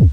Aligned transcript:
Und 0.00 0.08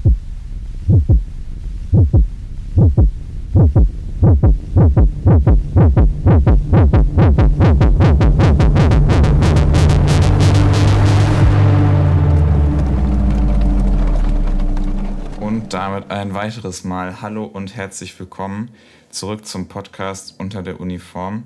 damit 15.70 16.10
ein 16.10 16.34
weiteres 16.34 16.84
Mal 16.84 17.22
Hallo 17.22 17.44
und 17.44 17.74
herzlich 17.74 18.20
willkommen 18.20 18.70
zurück 19.08 19.46
zum 19.46 19.68
Podcast 19.68 20.38
unter 20.38 20.62
der 20.62 20.80
Uniform. 20.80 21.44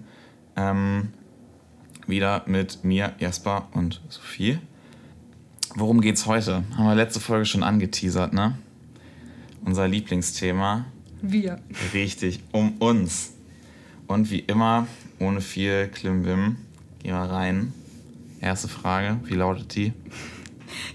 Ähm, 0.56 1.12
wieder 2.08 2.42
mit 2.46 2.82
mir, 2.82 3.12
Jasper 3.20 3.68
und 3.72 4.00
Sophie. 4.08 4.58
Worum 5.74 6.02
geht's 6.02 6.26
heute? 6.26 6.64
Haben 6.76 6.86
wir 6.86 6.94
letzte 6.94 7.18
Folge 7.18 7.46
schon 7.46 7.62
angeteasert, 7.62 8.34
ne? 8.34 8.58
Unser 9.64 9.88
Lieblingsthema. 9.88 10.84
Wir. 11.22 11.60
Richtig, 11.94 12.40
um 12.52 12.76
uns. 12.78 13.32
Und 14.06 14.30
wie 14.30 14.40
immer, 14.40 14.86
ohne 15.18 15.40
viel 15.40 15.88
Klimbim, 15.88 16.56
gehen 17.02 17.12
wir 17.12 17.20
rein. 17.20 17.72
Erste 18.40 18.68
Frage, 18.68 19.18
wie 19.24 19.34
lautet 19.34 19.74
die? 19.74 19.92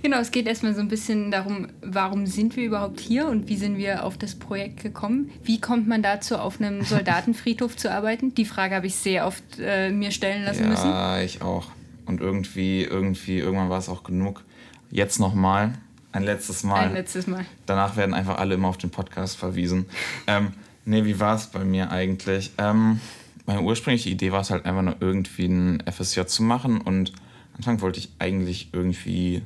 Genau, 0.04 0.18
es 0.18 0.32
geht 0.32 0.48
erstmal 0.48 0.76
so 0.76 0.82
ein 0.82 0.90
bisschen 0.90 1.32
darum, 1.32 1.68
warum 1.82 2.28
sind 2.28 2.56
wir 2.56 2.66
überhaupt 2.66 3.00
hier 3.00 3.28
und 3.28 3.48
wie 3.48 3.58
sind 3.58 3.78
wir 3.78 4.04
auf 4.04 4.18
das 4.18 4.36
Projekt 4.36 4.84
gekommen? 4.84 5.32
Wie 5.44 5.60
kommt 5.60 5.88
man 5.88 6.04
dazu, 6.04 6.38
auf 6.38 6.60
einem 6.60 6.82
Soldatenfriedhof 6.84 7.76
zu 7.76 7.92
arbeiten? 7.92 8.36
Die 8.36 8.46
Frage 8.46 8.76
habe 8.76 8.88
ich 8.88 8.96
sehr 8.96 9.26
oft 9.26 9.44
äh, 9.60 9.90
mir 9.90 10.12
stellen 10.12 10.44
lassen 10.44 10.64
ja, 10.64 10.70
müssen. 10.70 10.90
Ja, 10.90 11.22
ich 11.22 11.42
auch. 11.42 11.68
Und 12.06 12.22
irgendwie, 12.22 12.84
irgendwie, 12.84 13.40
irgendwann 13.40 13.70
war 13.70 13.80
es 13.80 13.90
auch 13.90 14.04
genug. 14.04 14.44
Jetzt 14.90 15.20
nochmal, 15.20 15.74
ein 16.12 16.24
letztes 16.24 16.64
Mal. 16.64 16.88
Ein 16.88 16.94
letztes 16.94 17.28
Mal. 17.28 17.46
Danach 17.66 17.96
werden 17.96 18.14
einfach 18.14 18.38
alle 18.38 18.56
immer 18.56 18.70
auf 18.70 18.78
den 18.78 18.90
Podcast 18.90 19.38
verwiesen. 19.38 19.86
ähm, 20.28 20.54
nee, 20.86 21.06
wie 21.06 21.20
war 21.20 21.36
es 21.36 21.48
bei 21.48 21.64
mir 21.64 21.92
eigentlich? 21.92 22.52
Ähm, 22.58 23.00
meine 23.46 23.62
ursprüngliche 23.62 24.10
Idee 24.10 24.32
war 24.32 24.42
es 24.42 24.50
halt 24.50 24.66
einfach 24.66 24.82
nur 24.82 24.96
irgendwie 25.00 25.46
ein 25.46 25.84
FSJ 25.90 26.26
zu 26.26 26.44
machen 26.44 26.82
und 26.82 27.14
Anfang 27.56 27.82
wollte 27.82 28.00
ich 28.00 28.12
eigentlich 28.20 28.70
irgendwie 28.72 29.44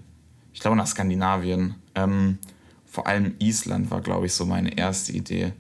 ich 0.54 0.60
glaube 0.60 0.78
nach 0.78 0.88
Skandinavien. 0.88 1.76
Ähm, 1.96 2.38
vor 2.86 3.08
allem 3.08 3.36
Island 3.40 3.90
war, 3.90 4.02
glaube 4.02 4.26
ich, 4.26 4.34
so 4.34 4.46
meine 4.46 4.78
erste 4.78 5.14
Idee. 5.14 5.54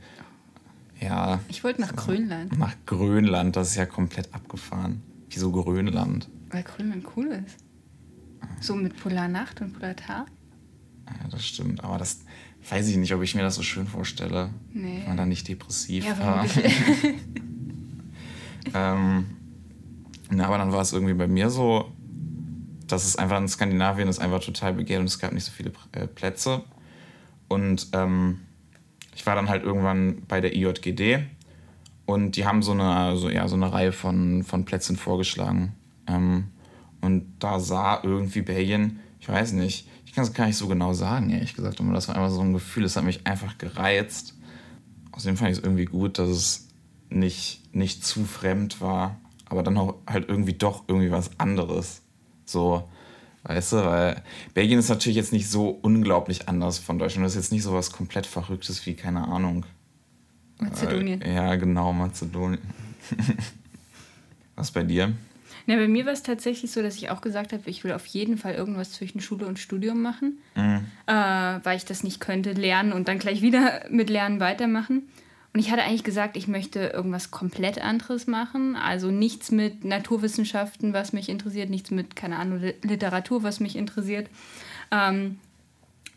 Ja. 0.99 1.39
Ich 1.47 1.63
wollte 1.63 1.81
nach 1.81 1.89
so, 1.89 1.95
Grönland. 1.95 2.57
Nach 2.57 2.75
Grönland, 2.85 3.55
das 3.55 3.69
ist 3.69 3.75
ja 3.75 3.85
komplett 3.85 4.33
abgefahren. 4.33 5.01
Wieso 5.29 5.51
Grönland? 5.51 6.29
Weil 6.49 6.63
Grönland 6.63 7.05
cool 7.15 7.27
ist. 7.27 7.57
So 8.59 8.75
mit 8.75 8.97
Polarnacht 8.97 9.61
und 9.61 9.73
Polartag. 9.73 10.27
Ja, 11.07 11.27
das 11.29 11.45
stimmt. 11.45 11.83
Aber 11.83 11.97
das 11.97 12.23
weiß 12.69 12.87
ich 12.87 12.97
nicht, 12.97 13.13
ob 13.13 13.21
ich 13.21 13.35
mir 13.35 13.41
das 13.41 13.55
so 13.55 13.63
schön 13.63 13.87
vorstelle. 13.87 14.49
Nee. 14.73 14.99
Wenn 14.99 15.07
man 15.07 15.17
da 15.17 15.25
nicht 15.25 15.47
depressiv 15.47 16.05
ja, 16.05 16.19
war. 16.19 16.45
ähm, 18.73 19.25
na, 20.29 20.45
aber 20.45 20.57
dann 20.57 20.71
war 20.71 20.81
es 20.81 20.93
irgendwie 20.93 21.13
bei 21.13 21.27
mir 21.27 21.49
so, 21.49 21.91
das 22.87 23.05
ist 23.05 23.17
einfach 23.17 23.37
in 23.37 23.47
Skandinavien 23.47 24.07
ist 24.07 24.19
einfach 24.19 24.41
total 24.41 24.73
begehrt 24.73 24.99
und 24.99 25.07
es 25.07 25.19
gab 25.19 25.33
nicht 25.33 25.45
so 25.45 25.51
viele 25.51 25.71
äh, 25.91 26.07
Plätze. 26.07 26.63
Und 27.47 27.89
ähm, 27.93 28.39
ich 29.15 29.25
war 29.25 29.35
dann 29.35 29.49
halt 29.49 29.63
irgendwann 29.63 30.23
bei 30.27 30.39
der 30.39 30.55
IJGD 30.55 31.19
und 32.05 32.35
die 32.35 32.45
haben 32.45 32.61
so 32.63 32.71
eine, 32.71 32.95
also, 32.95 33.29
ja, 33.29 33.47
so 33.47 33.55
eine 33.55 33.71
Reihe 33.71 33.91
von, 33.91 34.43
von 34.43 34.65
Plätzen 34.65 34.95
vorgeschlagen. 34.95 35.73
Ähm, 36.07 36.45
und 37.01 37.33
da 37.39 37.59
sah 37.59 37.99
irgendwie 38.03 38.41
Belgien, 38.41 38.99
ich 39.19 39.27
weiß 39.27 39.53
nicht, 39.53 39.87
ich 40.05 40.13
kann 40.13 40.23
es 40.23 40.33
gar 40.33 40.45
nicht 40.45 40.57
so 40.57 40.67
genau 40.67 40.93
sagen, 40.93 41.29
ehrlich 41.29 41.55
gesagt, 41.55 41.79
aber 41.79 41.93
das 41.93 42.07
war 42.07 42.15
einfach 42.15 42.31
so 42.31 42.41
ein 42.41 42.53
Gefühl, 42.53 42.83
es 42.83 42.95
hat 42.95 43.03
mich 43.03 43.25
einfach 43.25 43.57
gereizt. 43.57 44.35
Außerdem 45.11 45.37
fand 45.37 45.51
ich 45.51 45.57
es 45.57 45.63
irgendwie 45.63 45.85
gut, 45.85 46.19
dass 46.19 46.29
es 46.29 46.67
nicht, 47.09 47.73
nicht 47.73 48.05
zu 48.05 48.25
fremd 48.25 48.81
war, 48.81 49.19
aber 49.45 49.63
dann 49.63 49.77
auch 49.77 49.95
halt 50.07 50.27
irgendwie 50.27 50.53
doch 50.53 50.83
irgendwie 50.87 51.11
was 51.11 51.39
anderes. 51.39 52.01
So, 52.45 52.89
weißt 53.43 53.73
du, 53.73 53.85
weil 53.85 54.23
Belgien 54.53 54.79
ist 54.79 54.89
natürlich 54.89 55.15
jetzt 55.15 55.33
nicht 55.33 55.49
so 55.49 55.69
unglaublich 55.69 56.49
anders 56.49 56.77
von 56.77 56.99
Deutschland. 56.99 57.25
Das 57.25 57.33
ist 57.33 57.43
jetzt 57.43 57.51
nicht 57.51 57.63
so 57.63 57.73
was 57.73 57.91
komplett 57.91 58.25
Verrücktes 58.25 58.85
wie, 58.85 58.95
keine 58.95 59.27
Ahnung. 59.27 59.65
Mazedonien. 60.59 61.21
Äh, 61.21 61.35
ja, 61.35 61.55
genau, 61.55 61.93
Mazedonien. 61.93 62.61
was 64.55 64.71
bei 64.71 64.83
dir? 64.83 65.13
Na, 65.65 65.75
bei 65.75 65.87
mir 65.87 66.05
war 66.05 66.13
es 66.13 66.23
tatsächlich 66.23 66.71
so, 66.71 66.81
dass 66.81 66.95
ich 66.95 67.09
auch 67.09 67.21
gesagt 67.21 67.53
habe, 67.53 67.69
ich 67.69 67.83
will 67.83 67.91
auf 67.91 68.05
jeden 68.05 68.37
Fall 68.37 68.53
irgendwas 68.55 68.91
zwischen 68.91 69.21
Schule 69.21 69.45
und 69.45 69.59
Studium 69.59 70.01
machen, 70.01 70.39
mhm. 70.55 70.85
äh, 71.07 71.13
weil 71.13 71.77
ich 71.77 71.85
das 71.85 72.03
nicht 72.03 72.19
könnte, 72.19 72.53
lernen 72.53 72.93
und 72.93 73.07
dann 73.07 73.19
gleich 73.19 73.41
wieder 73.41 73.85
mit 73.89 74.09
Lernen 74.09 74.39
weitermachen. 74.39 75.03
Und 75.53 75.59
ich 75.59 75.69
hatte 75.69 75.83
eigentlich 75.83 76.05
gesagt, 76.05 76.37
ich 76.37 76.47
möchte 76.47 76.79
irgendwas 76.79 77.29
komplett 77.29 77.83
anderes 77.83 78.25
machen. 78.25 78.77
Also 78.77 79.11
nichts 79.11 79.51
mit 79.51 79.83
Naturwissenschaften, 79.83 80.93
was 80.93 81.11
mich 81.11 81.27
interessiert, 81.27 81.69
nichts 81.69 81.91
mit, 81.91 82.15
keine 82.15 82.37
Ahnung, 82.37 82.61
Literatur, 82.83 83.43
was 83.43 83.59
mich 83.59 83.75
interessiert. 83.75 84.29
Ähm, 84.91 85.39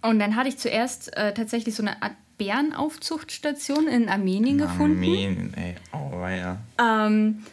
und 0.02 0.20
dann 0.20 0.36
hatte 0.36 0.48
ich 0.48 0.58
zuerst 0.58 1.16
äh, 1.16 1.34
tatsächlich 1.34 1.74
so 1.74 1.82
eine 1.82 2.00
Art 2.00 2.12
Bärenaufzuchtstation 2.38 3.88
in 3.88 4.08
Armenien 4.08 4.58
gefunden. 4.58 4.98
Armenien, 4.98 5.54
ey, 5.54 5.74
oh 5.92 6.26
ja. 6.26 6.58
Ähm, 6.78 7.44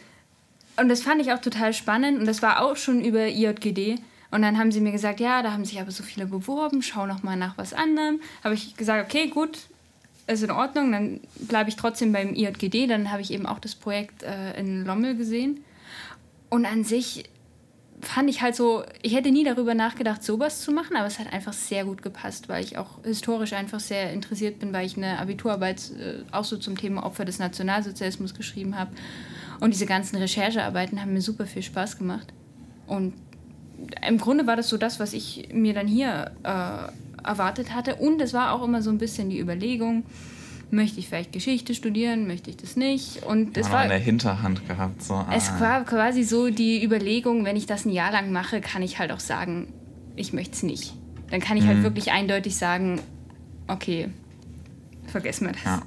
und 0.76 0.88
das 0.88 1.02
fand 1.02 1.20
ich 1.20 1.32
auch 1.32 1.40
total 1.40 1.72
spannend 1.72 2.18
und 2.20 2.26
das 2.26 2.42
war 2.42 2.62
auch 2.62 2.76
schon 2.76 3.04
über 3.04 3.26
IJGD. 3.26 3.98
Und 4.30 4.40
dann 4.40 4.56
haben 4.58 4.72
sie 4.72 4.80
mir 4.80 4.92
gesagt, 4.92 5.20
ja, 5.20 5.42
da 5.42 5.52
haben 5.52 5.66
sich 5.66 5.78
aber 5.78 5.90
so 5.90 6.02
viele 6.02 6.24
beworben, 6.24 6.80
schau 6.80 7.06
noch 7.06 7.22
mal 7.22 7.36
nach 7.36 7.58
was 7.58 7.74
anderem. 7.74 8.20
Habe 8.42 8.54
ich 8.54 8.76
gesagt, 8.76 9.04
okay, 9.04 9.28
gut, 9.28 9.58
ist 10.26 10.42
in 10.42 10.50
Ordnung, 10.50 10.90
dann 10.92 11.20
bleibe 11.36 11.68
ich 11.68 11.76
trotzdem 11.76 12.12
beim 12.12 12.34
IJGD. 12.34 12.86
Dann 12.86 13.12
habe 13.12 13.20
ich 13.20 13.30
eben 13.30 13.44
auch 13.44 13.58
das 13.58 13.74
Projekt 13.74 14.22
äh, 14.22 14.58
in 14.58 14.86
Lommel 14.86 15.16
gesehen. 15.16 15.62
Und 16.48 16.64
an 16.64 16.84
sich 16.84 17.24
fand 18.00 18.28
ich 18.28 18.42
halt 18.42 18.56
so, 18.56 18.84
ich 19.02 19.14
hätte 19.14 19.30
nie 19.30 19.44
darüber 19.44 19.74
nachgedacht, 19.74 20.24
sowas 20.24 20.60
zu 20.60 20.72
machen, 20.72 20.96
aber 20.96 21.06
es 21.06 21.18
hat 21.18 21.32
einfach 21.32 21.52
sehr 21.52 21.84
gut 21.84 22.02
gepasst, 22.02 22.48
weil 22.48 22.64
ich 22.64 22.76
auch 22.76 23.04
historisch 23.04 23.52
einfach 23.52 23.80
sehr 23.80 24.12
interessiert 24.12 24.58
bin, 24.58 24.72
weil 24.72 24.86
ich 24.86 24.96
eine 24.96 25.18
Abiturarbeit 25.18 25.90
äh, 25.92 26.22
auch 26.32 26.44
so 26.44 26.56
zum 26.56 26.76
Thema 26.76 27.04
Opfer 27.04 27.24
des 27.24 27.38
Nationalsozialismus 27.38 28.34
geschrieben 28.34 28.78
habe. 28.78 28.90
Und 29.62 29.74
diese 29.74 29.86
ganzen 29.86 30.16
Recherchearbeiten 30.16 31.00
haben 31.00 31.12
mir 31.12 31.20
super 31.20 31.46
viel 31.46 31.62
Spaß 31.62 31.96
gemacht. 31.96 32.32
Und 32.88 33.12
im 34.04 34.18
Grunde 34.18 34.44
war 34.48 34.56
das 34.56 34.68
so 34.68 34.76
das, 34.76 34.98
was 34.98 35.12
ich 35.12 35.50
mir 35.52 35.72
dann 35.72 35.86
hier 35.86 36.32
äh, 36.42 37.24
erwartet 37.24 37.72
hatte. 37.72 37.94
Und 37.94 38.20
es 38.20 38.34
war 38.34 38.54
auch 38.54 38.64
immer 38.64 38.82
so 38.82 38.90
ein 38.90 38.98
bisschen 38.98 39.30
die 39.30 39.38
Überlegung, 39.38 40.02
möchte 40.72 40.98
ich 40.98 41.06
vielleicht 41.06 41.30
Geschichte 41.30 41.76
studieren, 41.76 42.26
möchte 42.26 42.50
ich 42.50 42.56
das 42.56 42.74
nicht. 42.74 43.22
Und 43.22 43.56
es 43.56 43.70
war 43.70 43.84
in 43.84 43.90
der 43.90 44.00
Hinterhand 44.00 44.66
gehabt. 44.66 45.00
So, 45.00 45.14
ah. 45.14 45.28
Es 45.32 45.48
war 45.60 45.84
quasi 45.84 46.24
so 46.24 46.50
die 46.50 46.82
Überlegung, 46.82 47.44
wenn 47.44 47.54
ich 47.54 47.66
das 47.66 47.84
ein 47.84 47.90
Jahr 47.90 48.10
lang 48.10 48.32
mache, 48.32 48.60
kann 48.60 48.82
ich 48.82 48.98
halt 48.98 49.12
auch 49.12 49.20
sagen, 49.20 49.72
ich 50.16 50.32
möchte 50.32 50.56
es 50.56 50.64
nicht. 50.64 50.92
Dann 51.30 51.38
kann 51.38 51.56
ich 51.56 51.66
halt 51.66 51.78
mhm. 51.78 51.84
halt 51.84 51.94
wirklich 51.94 52.10
eindeutig 52.10 52.56
sagen, 52.56 53.00
okay, 53.68 54.08
vergessen 55.06 55.46
wir 55.46 55.52
das. 55.52 55.64
Ja. 55.64 55.82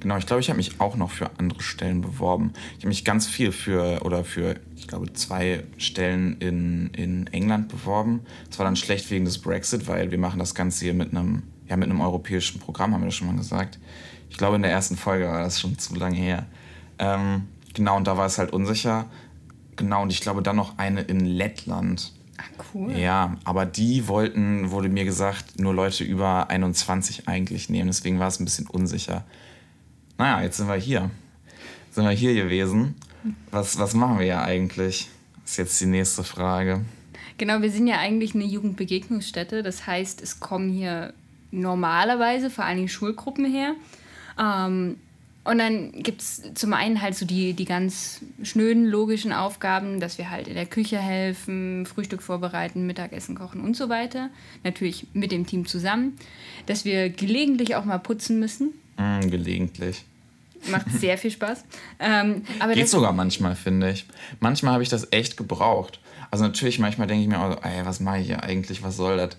Genau, 0.00 0.16
ich 0.16 0.26
glaube, 0.26 0.40
ich 0.40 0.48
habe 0.48 0.56
mich 0.56 0.80
auch 0.80 0.96
noch 0.96 1.10
für 1.10 1.30
andere 1.38 1.62
Stellen 1.62 2.00
beworben. 2.00 2.52
Ich 2.72 2.78
habe 2.78 2.88
mich 2.88 3.04
ganz 3.04 3.26
viel 3.26 3.52
für, 3.52 4.02
oder 4.04 4.24
für, 4.24 4.56
ich 4.76 4.88
glaube, 4.88 5.12
zwei 5.12 5.64
Stellen 5.78 6.36
in, 6.38 6.90
in 6.94 7.26
England 7.28 7.68
beworben. 7.68 8.20
Es 8.50 8.58
war 8.58 8.64
dann 8.64 8.76
schlecht 8.76 9.10
wegen 9.10 9.24
des 9.24 9.38
Brexit, 9.38 9.88
weil 9.88 10.10
wir 10.10 10.18
machen 10.18 10.38
das 10.38 10.54
Ganze 10.54 10.84
hier 10.84 10.94
mit 10.94 11.10
einem, 11.10 11.42
ja, 11.68 11.76
mit 11.76 11.88
einem 11.88 12.00
europäischen 12.00 12.60
Programm, 12.60 12.94
haben 12.94 13.02
wir 13.02 13.06
das 13.06 13.14
schon 13.14 13.28
mal 13.28 13.36
gesagt. 13.36 13.78
Ich 14.30 14.36
glaube, 14.36 14.56
in 14.56 14.62
der 14.62 14.70
ersten 14.70 14.96
Folge 14.96 15.26
war 15.26 15.42
das 15.42 15.60
schon 15.60 15.78
zu 15.78 15.94
lange 15.96 16.16
her. 16.16 16.46
Ähm, 16.98 17.48
genau, 17.74 17.96
und 17.96 18.06
da 18.06 18.16
war 18.16 18.26
es 18.26 18.38
halt 18.38 18.52
unsicher. 18.52 19.06
Genau, 19.76 20.02
und 20.02 20.12
ich 20.12 20.20
glaube 20.20 20.42
dann 20.42 20.56
noch 20.56 20.78
eine 20.78 21.02
in 21.02 21.20
Lettland. 21.20 22.12
Ach, 22.36 22.64
cool. 22.74 22.92
Ja, 22.96 23.36
aber 23.44 23.66
die 23.66 24.08
wollten, 24.08 24.70
wurde 24.70 24.88
mir 24.88 25.04
gesagt, 25.04 25.58
nur 25.58 25.74
Leute 25.74 26.04
über 26.04 26.48
21 26.48 27.28
eigentlich 27.28 27.68
nehmen. 27.68 27.88
Deswegen 27.88 28.18
war 28.18 28.28
es 28.28 28.40
ein 28.40 28.44
bisschen 28.44 28.66
unsicher 28.66 29.24
naja, 30.20 30.42
jetzt 30.42 30.58
sind 30.58 30.68
wir 30.68 30.74
hier. 30.74 31.10
Sind 31.92 32.04
wir 32.04 32.10
hier 32.10 32.34
gewesen. 32.34 32.94
Was, 33.50 33.78
was 33.78 33.94
machen 33.94 34.18
wir 34.18 34.26
ja 34.26 34.42
eigentlich? 34.42 35.08
Ist 35.46 35.56
jetzt 35.56 35.80
die 35.80 35.86
nächste 35.86 36.24
Frage. 36.24 36.84
Genau, 37.38 37.62
wir 37.62 37.70
sind 37.70 37.86
ja 37.86 37.98
eigentlich 37.98 38.34
eine 38.34 38.44
Jugendbegegnungsstätte. 38.44 39.62
Das 39.62 39.86
heißt, 39.86 40.20
es 40.20 40.38
kommen 40.38 40.68
hier 40.70 41.14
normalerweise 41.50 42.50
vor 42.50 42.64
allen 42.64 42.76
Dingen 42.76 42.88
Schulgruppen 42.90 43.50
her. 43.50 43.72
Ähm, 44.38 44.96
und 45.44 45.56
dann 45.56 45.92
gibt 45.92 46.20
es 46.20 46.42
zum 46.54 46.74
einen 46.74 47.00
halt 47.00 47.14
so 47.14 47.24
die, 47.24 47.54
die 47.54 47.64
ganz 47.64 48.20
schnöden 48.42 48.84
logischen 48.84 49.32
Aufgaben, 49.32 50.00
dass 50.00 50.18
wir 50.18 50.28
halt 50.28 50.48
in 50.48 50.54
der 50.54 50.66
Küche 50.66 50.98
helfen, 50.98 51.86
Frühstück 51.86 52.20
vorbereiten, 52.20 52.86
Mittagessen 52.86 53.36
kochen 53.36 53.62
und 53.62 53.74
so 53.74 53.88
weiter. 53.88 54.28
Natürlich 54.64 55.06
mit 55.14 55.32
dem 55.32 55.46
Team 55.46 55.64
zusammen. 55.64 56.18
Dass 56.66 56.84
wir 56.84 57.08
gelegentlich 57.08 57.74
auch 57.74 57.86
mal 57.86 57.98
putzen 57.98 58.38
müssen. 58.38 58.74
Mm, 58.98 59.30
gelegentlich 59.30 60.04
Macht 60.68 60.90
sehr 60.92 61.16
viel 61.16 61.30
Spaß. 61.30 61.64
Ähm, 61.98 62.42
aber 62.58 62.74
Geht 62.74 62.88
sogar 62.88 63.12
manchmal, 63.12 63.56
finde 63.56 63.90
ich. 63.90 64.06
Manchmal 64.40 64.74
habe 64.74 64.82
ich 64.82 64.88
das 64.88 65.08
echt 65.12 65.36
gebraucht. 65.36 66.00
Also 66.30 66.44
natürlich, 66.44 66.78
manchmal 66.78 67.06
denke 67.06 67.22
ich 67.22 67.28
mir 67.28 67.40
auch, 67.40 67.64
ey, 67.64 67.84
was 67.84 68.00
mache 68.00 68.18
ich 68.18 68.26
hier 68.26 68.42
eigentlich, 68.42 68.82
was 68.82 68.96
soll 68.96 69.16
das? 69.16 69.36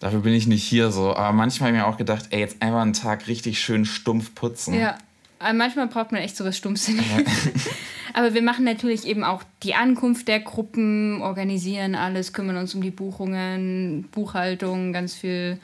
Dafür 0.00 0.20
bin 0.20 0.34
ich 0.34 0.46
nicht 0.46 0.64
hier 0.64 0.90
so. 0.90 1.14
Aber 1.14 1.32
manchmal 1.32 1.68
habe 1.68 1.78
ich 1.78 1.82
mir 1.82 1.88
auch 1.88 1.96
gedacht, 1.96 2.26
ey, 2.30 2.40
jetzt 2.40 2.60
einfach 2.60 2.82
einen 2.82 2.92
Tag 2.92 3.28
richtig 3.28 3.60
schön 3.60 3.86
stumpf 3.86 4.34
putzen. 4.34 4.74
Ja, 4.74 4.98
aber 5.38 5.54
manchmal 5.54 5.86
braucht 5.86 6.12
man 6.12 6.20
echt 6.20 6.36
sowas 6.36 6.56
Stumpfsinniges. 6.56 7.50
aber 8.14 8.34
wir 8.34 8.42
machen 8.42 8.64
natürlich 8.64 9.06
eben 9.06 9.24
auch 9.24 9.42
die 9.62 9.74
Ankunft 9.74 10.28
der 10.28 10.40
Gruppen, 10.40 11.22
organisieren 11.22 11.94
alles, 11.94 12.32
kümmern 12.32 12.56
uns 12.56 12.74
um 12.74 12.82
die 12.82 12.90
Buchungen, 12.90 14.08
Buchhaltung, 14.12 14.92
ganz 14.92 15.14
viel 15.14 15.58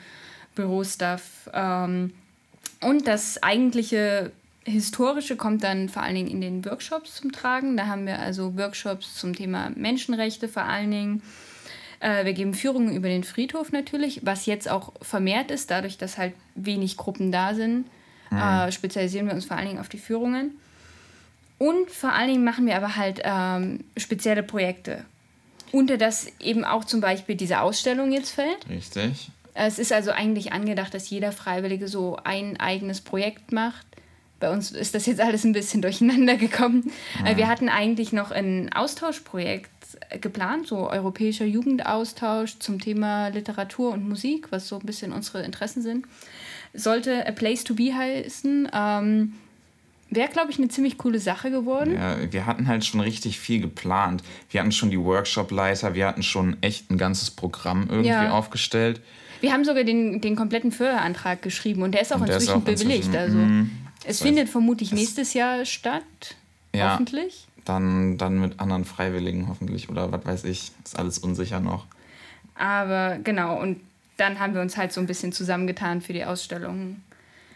Bürostuff. 0.55 1.49
Ähm, 1.53 2.13
und 2.81 3.07
das 3.07 3.41
eigentliche 3.43 4.31
Historische 4.63 5.35
kommt 5.37 5.63
dann 5.63 5.89
vor 5.89 6.03
allen 6.03 6.15
Dingen 6.15 6.29
in 6.29 6.41
den 6.41 6.65
Workshops 6.65 7.15
zum 7.15 7.31
Tragen. 7.31 7.77
Da 7.77 7.87
haben 7.87 8.05
wir 8.05 8.19
also 8.19 8.55
Workshops 8.57 9.15
zum 9.15 9.35
Thema 9.35 9.71
Menschenrechte 9.75 10.47
vor 10.47 10.63
allen 10.63 10.91
Dingen. 10.91 11.23
Äh, 11.99 12.25
wir 12.25 12.33
geben 12.33 12.53
Führungen 12.53 12.95
über 12.95 13.07
den 13.07 13.23
Friedhof 13.23 13.71
natürlich, 13.71 14.21
was 14.23 14.45
jetzt 14.45 14.69
auch 14.69 14.93
vermehrt 15.01 15.49
ist, 15.49 15.71
dadurch, 15.71 15.97
dass 15.97 16.17
halt 16.17 16.33
wenig 16.53 16.97
Gruppen 16.97 17.31
da 17.31 17.55
sind. 17.55 17.85
Mhm. 18.29 18.37
Äh, 18.37 18.71
spezialisieren 18.71 19.27
wir 19.27 19.33
uns 19.33 19.45
vor 19.45 19.57
allen 19.57 19.67
Dingen 19.67 19.79
auf 19.79 19.89
die 19.89 19.97
Führungen. 19.97 20.51
Und 21.57 21.89
vor 21.89 22.13
allen 22.13 22.29
Dingen 22.29 22.43
machen 22.43 22.65
wir 22.65 22.75
aber 22.75 22.95
halt 22.95 23.21
ähm, 23.23 23.83
spezielle 23.97 24.43
Projekte. 24.43 25.05
Unter 25.71 25.97
das 25.97 26.27
eben 26.39 26.65
auch 26.65 26.85
zum 26.85 27.01
Beispiel 27.01 27.35
diese 27.35 27.61
Ausstellung 27.61 28.11
jetzt 28.11 28.31
fällt. 28.31 28.67
Richtig. 28.69 29.31
Es 29.53 29.79
ist 29.79 29.91
also 29.91 30.11
eigentlich 30.11 30.53
angedacht, 30.53 30.93
dass 30.93 31.09
jeder 31.09 31.31
Freiwillige 31.31 31.87
so 31.87 32.17
ein 32.23 32.59
eigenes 32.59 33.01
Projekt 33.01 33.51
macht 33.51 33.85
bei 34.41 34.51
uns 34.51 34.71
ist 34.71 34.93
das 34.93 35.05
jetzt 35.05 35.21
alles 35.21 35.45
ein 35.45 35.53
bisschen 35.53 35.81
durcheinander 35.81 36.35
gekommen. 36.35 36.91
Mhm. 37.21 37.37
Wir 37.37 37.47
hatten 37.47 37.69
eigentlich 37.69 38.11
noch 38.11 38.31
ein 38.31 38.73
Austauschprojekt 38.73 39.69
geplant, 40.19 40.67
so 40.67 40.89
europäischer 40.89 41.45
Jugendaustausch 41.45 42.59
zum 42.59 42.79
Thema 42.79 43.29
Literatur 43.29 43.93
und 43.93 44.07
Musik, 44.07 44.47
was 44.51 44.67
so 44.67 44.79
ein 44.79 44.85
bisschen 44.85 45.13
unsere 45.13 45.43
Interessen 45.43 45.81
sind. 45.81 46.05
Sollte 46.73 47.25
A 47.27 47.31
Place 47.31 47.63
to 47.63 47.75
Be 47.75 47.93
heißen. 47.93 48.69
Ähm, 48.73 49.33
Wäre, 50.13 50.27
glaube 50.27 50.51
ich, 50.51 50.57
eine 50.57 50.67
ziemlich 50.67 50.97
coole 50.97 51.19
Sache 51.19 51.51
geworden. 51.51 51.93
Ja, 51.93 52.17
wir 52.31 52.45
hatten 52.45 52.67
halt 52.67 52.83
schon 52.83 52.99
richtig 52.99 53.39
viel 53.39 53.61
geplant. 53.61 54.21
Wir 54.49 54.59
hatten 54.59 54.73
schon 54.73 54.89
die 54.89 54.99
Workshop-Leiter, 54.99 55.93
wir 55.95 56.05
hatten 56.05 56.21
schon 56.21 56.57
echt 56.61 56.91
ein 56.91 56.97
ganzes 56.97 57.31
Programm 57.31 57.87
irgendwie 57.89 58.09
ja. 58.09 58.31
aufgestellt. 58.31 58.99
Wir 59.39 59.53
haben 59.53 59.63
sogar 59.63 59.85
den, 59.85 60.19
den 60.19 60.35
kompletten 60.35 60.73
Förderantrag 60.73 61.41
geschrieben 61.41 61.81
und 61.81 61.93
der 61.93 62.01
ist 62.01 62.13
auch 62.13 62.19
inzwischen 62.19 62.41
ist 62.41 62.49
auch 62.49 62.61
bewilligt. 62.61 63.07
Inzwischen, 63.07 63.15
also. 63.15 63.37
Es 64.05 64.21
findet 64.21 64.49
vermutlich 64.49 64.91
nächstes 64.91 65.33
Jahr 65.33 65.65
statt. 65.65 66.03
Ja, 66.73 66.93
hoffentlich. 66.93 67.47
Dann, 67.65 68.17
dann 68.17 68.39
mit 68.39 68.59
anderen 68.59 68.85
Freiwilligen 68.85 69.47
hoffentlich 69.47 69.89
oder 69.89 70.11
was 70.11 70.25
weiß 70.25 70.43
ich. 70.45 70.71
Ist 70.83 70.97
alles 70.97 71.19
unsicher 71.19 71.59
noch. 71.59 71.85
Aber 72.55 73.19
genau, 73.23 73.59
und 73.59 73.79
dann 74.17 74.39
haben 74.39 74.53
wir 74.53 74.61
uns 74.61 74.77
halt 74.77 74.93
so 74.93 75.01
ein 75.01 75.07
bisschen 75.07 75.31
zusammengetan 75.31 76.01
für 76.01 76.13
die 76.13 76.25
Ausstellung. 76.25 77.01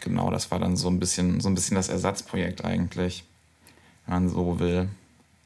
Genau, 0.00 0.30
das 0.30 0.50
war 0.50 0.58
dann 0.58 0.76
so 0.76 0.88
ein 0.88 1.00
bisschen, 1.00 1.40
so 1.40 1.48
ein 1.48 1.54
bisschen 1.54 1.76
das 1.76 1.88
Ersatzprojekt 1.88 2.64
eigentlich, 2.64 3.24
wenn 4.06 4.14
man 4.14 4.28
so 4.28 4.58
will. 4.58 4.88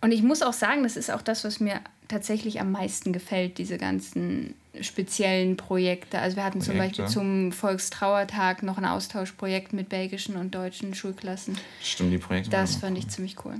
Und 0.02 0.12
ich 0.12 0.22
muss 0.22 0.42
auch 0.42 0.52
sagen, 0.52 0.82
das 0.82 0.96
ist 0.96 1.10
auch 1.10 1.22
das, 1.22 1.44
was 1.44 1.60
mir 1.60 1.80
tatsächlich 2.08 2.60
am 2.60 2.72
meisten 2.72 3.12
gefällt, 3.12 3.58
diese 3.58 3.76
ganzen 3.76 4.54
speziellen 4.80 5.56
Projekte. 5.56 6.18
Also 6.18 6.36
wir 6.36 6.44
hatten 6.44 6.60
Projekte. 6.60 6.72
zum 6.72 6.78
Beispiel 6.78 7.06
zum 7.08 7.52
Volkstrauertag 7.52 8.62
noch 8.62 8.78
ein 8.78 8.84
Austauschprojekt 8.84 9.72
mit 9.72 9.88
belgischen 9.88 10.36
und 10.36 10.54
deutschen 10.54 10.94
Schulklassen. 10.94 11.58
Stimmt, 11.82 12.12
die 12.12 12.18
Projekte. 12.18 12.50
Das 12.50 12.76
fand 12.76 12.96
ich 12.96 13.08
ziemlich 13.08 13.36
cool. 13.44 13.56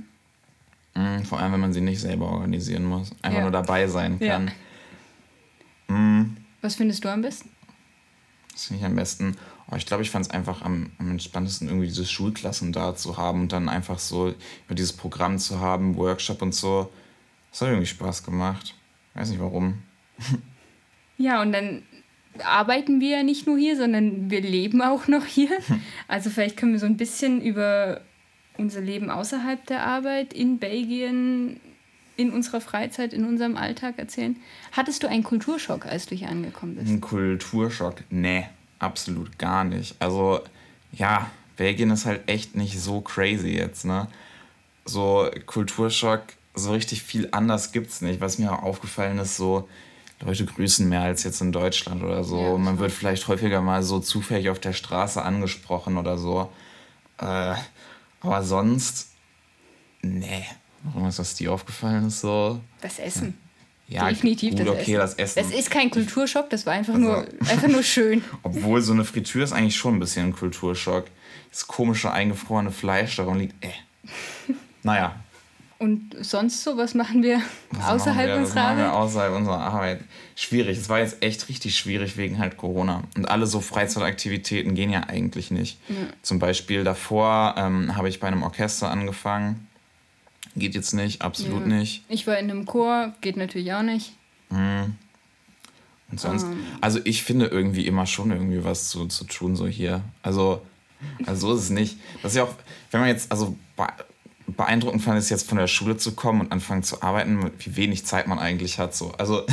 Mhm, 0.95 1.23
vor 1.25 1.39
allem, 1.39 1.53
wenn 1.53 1.59
man 1.59 1.73
sie 1.73 1.81
nicht 1.81 1.99
selber 1.99 2.27
organisieren 2.27 2.85
muss. 2.85 3.11
Einfach 3.21 3.37
ja. 3.37 3.43
nur 3.43 3.51
dabei 3.51 3.87
sein 3.87 4.19
kann. 4.19 4.51
Ja. 5.87 5.95
Mhm. 5.95 6.37
Was 6.61 6.75
findest 6.75 7.03
du 7.03 7.09
am 7.09 7.21
besten? 7.21 7.49
Das 8.51 8.65
finde 8.65 8.81
ich 8.81 8.85
am 8.85 8.95
besten. 8.95 9.37
Oh, 9.69 9.75
ich 9.75 9.85
glaube, 9.85 10.03
ich 10.03 10.11
fand 10.11 10.25
es 10.25 10.31
einfach 10.31 10.61
am, 10.61 10.91
am 10.97 11.09
entspanntesten, 11.11 11.67
irgendwie 11.67 11.87
diese 11.87 12.05
Schulklassen 12.05 12.73
da 12.73 12.95
zu 12.95 13.17
haben 13.17 13.41
und 13.41 13.53
dann 13.53 13.69
einfach 13.69 13.99
so 13.99 14.29
über 14.65 14.75
dieses 14.75 14.93
Programm 14.93 15.39
zu 15.39 15.59
haben, 15.59 15.95
Workshop 15.95 16.41
und 16.41 16.53
so. 16.53 16.91
Das 17.51 17.61
hat 17.61 17.69
irgendwie 17.69 17.87
Spaß 17.87 18.23
gemacht. 18.23 18.75
Weiß 19.13 19.29
nicht 19.29 19.41
warum. 19.41 19.83
Ja, 21.17 21.43
und 21.43 21.51
dann 21.51 21.83
arbeiten 22.43 22.99
wir 22.99 23.17
ja 23.17 23.23
nicht 23.23 23.45
nur 23.45 23.55
hier, 23.55 23.77
sondern 23.77 24.31
wir 24.31 24.41
leben 24.41 24.81
auch 24.81 25.07
noch 25.07 25.25
hier. 25.25 25.51
Also 26.07 26.31
vielleicht 26.31 26.57
können 26.57 26.71
wir 26.71 26.79
so 26.79 26.87
ein 26.87 26.97
bisschen 26.97 27.41
über 27.41 28.01
unser 28.57 28.81
Leben 28.81 29.09
außerhalb 29.09 29.65
der 29.67 29.85
Arbeit 29.85 30.33
in 30.33 30.57
Belgien, 30.57 31.59
in 32.17 32.31
unserer 32.31 32.61
Freizeit, 32.61 33.13
in 33.13 33.25
unserem 33.25 33.57
Alltag 33.57 33.97
erzählen. 33.97 34.35
Hattest 34.71 35.03
du 35.03 35.07
einen 35.07 35.23
Kulturschock, 35.23 35.85
als 35.85 36.05
du 36.05 36.15
hier 36.15 36.29
angekommen 36.29 36.75
bist? 36.75 36.89
Ein 36.89 37.01
Kulturschock? 37.01 38.03
Nee, 38.09 38.47
absolut 38.79 39.37
gar 39.37 39.63
nicht. 39.63 39.95
Also 39.99 40.41
ja, 40.91 41.29
Belgien 41.57 41.89
ist 41.91 42.05
halt 42.05 42.27
echt 42.27 42.55
nicht 42.55 42.79
so 42.79 43.01
crazy 43.01 43.49
jetzt, 43.49 43.85
ne? 43.85 44.07
So 44.85 45.29
Kulturschock, 45.45 46.23
so 46.55 46.71
richtig 46.73 47.03
viel 47.03 47.29
anders 47.31 47.71
gibt's 47.71 48.01
nicht. 48.01 48.19
Was 48.19 48.39
mir 48.39 48.51
auch 48.51 48.63
aufgefallen 48.63 49.19
ist, 49.19 49.37
so 49.37 49.69
Leute 50.21 50.45
grüßen 50.45 50.87
mehr 50.87 51.01
als 51.01 51.23
jetzt 51.23 51.41
in 51.41 51.51
Deutschland 51.51 52.03
oder 52.03 52.23
so. 52.23 52.39
Ja, 52.39 52.57
Man 52.57 52.79
wird 52.79 52.91
vielleicht 52.91 53.27
häufiger 53.27 53.61
mal 53.61 53.83
so 53.83 53.99
zufällig 53.99 54.49
auf 54.49 54.59
der 54.59 54.73
Straße 54.73 55.21
angesprochen 55.21 55.97
oder 55.97 56.17
so. 56.17 56.51
Äh, 57.19 57.55
aber 58.21 58.43
sonst, 58.43 59.11
nee. 60.01 60.45
Irgendwas, 60.85 61.19
was 61.19 61.35
dir 61.35 61.51
aufgefallen 61.51 62.07
ist, 62.07 62.21
so. 62.21 62.59
Das 62.81 62.99
Essen. 62.99 63.37
Ja, 63.87 64.07
Definitiv 64.07 64.51
gut, 64.51 64.61
das 64.61 64.67
okay, 64.69 64.95
Essen. 64.95 64.97
das 64.97 65.15
Essen. 65.15 65.39
Es 65.39 65.59
ist 65.59 65.69
kein 65.69 65.91
Kulturschock, 65.91 66.49
das 66.49 66.65
war 66.65 66.73
einfach, 66.73 66.93
also, 66.93 67.05
nur, 67.05 67.27
einfach 67.49 67.67
nur 67.67 67.83
schön. 67.83 68.23
Obwohl 68.43 68.81
so 68.81 68.93
eine 68.93 69.03
Fritüre 69.03 69.43
ist 69.43 69.51
eigentlich 69.51 69.75
schon 69.75 69.95
ein 69.95 69.99
bisschen 69.99 70.27
ein 70.27 70.33
Kulturschock. 70.33 71.05
Das 71.49 71.67
komische 71.67 72.11
eingefrorene 72.11 72.71
Fleisch 72.71 73.17
darum 73.17 73.37
liegt, 73.37 73.63
äh. 73.63 73.69
Naja, 74.83 75.15
und 75.81 76.15
sonst 76.19 76.63
so, 76.63 76.77
was 76.77 76.93
machen 76.93 77.23
wir 77.23 77.41
was 77.71 77.89
außerhalb 77.89 78.29
machen 78.29 78.37
wir, 78.37 78.45
unserer 78.45 78.61
Arbeit? 78.61 78.77
Wir 78.77 78.93
außerhalb 78.93 79.35
unserer 79.35 79.59
Arbeit. 79.61 80.01
Schwierig. 80.35 80.77
Es 80.77 80.89
war 80.89 80.99
jetzt 80.99 81.23
echt 81.23 81.49
richtig 81.49 81.75
schwierig 81.75 82.17
wegen 82.17 82.37
halt 82.37 82.55
Corona. 82.55 83.01
Und 83.17 83.27
alle 83.27 83.47
so 83.47 83.61
Freizeitaktivitäten 83.61 84.75
gehen 84.75 84.91
ja 84.91 85.05
eigentlich 85.07 85.49
nicht. 85.49 85.79
Ja. 85.89 85.95
Zum 86.21 86.37
Beispiel 86.37 86.83
davor 86.83 87.55
ähm, 87.57 87.97
habe 87.97 88.09
ich 88.09 88.19
bei 88.19 88.27
einem 88.27 88.43
Orchester 88.43 88.91
angefangen. 88.91 89.67
Geht 90.55 90.75
jetzt 90.75 90.93
nicht, 90.93 91.21
absolut 91.21 91.61
ja. 91.61 91.67
nicht. 91.67 92.03
Ich 92.09 92.27
war 92.27 92.37
in 92.37 92.49
einem 92.49 92.65
Chor, 92.65 93.13
geht 93.21 93.37
natürlich 93.37 93.73
auch 93.73 93.83
nicht. 93.83 94.13
Mhm. 94.49 94.95
Und 96.11 96.19
sonst, 96.19 96.43
um. 96.43 96.51
Ähm. 96.51 96.65
also 96.81 96.99
ich 97.03 97.23
finde 97.23 97.45
irgendwie 97.47 97.87
immer 97.87 98.05
schon 98.05 98.31
irgendwie 98.31 98.63
was 98.63 98.89
zu, 98.89 99.07
zu 99.07 99.23
tun, 99.23 99.55
so 99.55 99.67
hier. 99.67 100.03
Also, 100.23 100.61
also 101.25 101.47
so 101.47 101.55
ist 101.55 101.63
es 101.63 101.69
nicht. 101.69 101.97
Das 102.21 102.33
ist 102.33 102.37
ja 102.37 102.43
auch, 102.43 102.53
wenn 102.91 102.99
man 102.99 103.09
jetzt, 103.09 103.31
also 103.31 103.55
beeindruckend 104.47 105.01
fand 105.01 105.17
ich 105.17 105.23
es 105.23 105.29
jetzt 105.29 105.47
von 105.47 105.57
der 105.57 105.67
Schule 105.67 105.97
zu 105.97 106.13
kommen 106.13 106.41
und 106.41 106.51
anfangen 106.51 106.83
zu 106.83 107.01
arbeiten, 107.01 107.51
wie 107.59 107.75
wenig 107.75 108.05
Zeit 108.05 108.27
man 108.27 108.39
eigentlich 108.39 108.77
hat. 108.77 108.93
So. 108.95 109.13
Also 109.13 109.45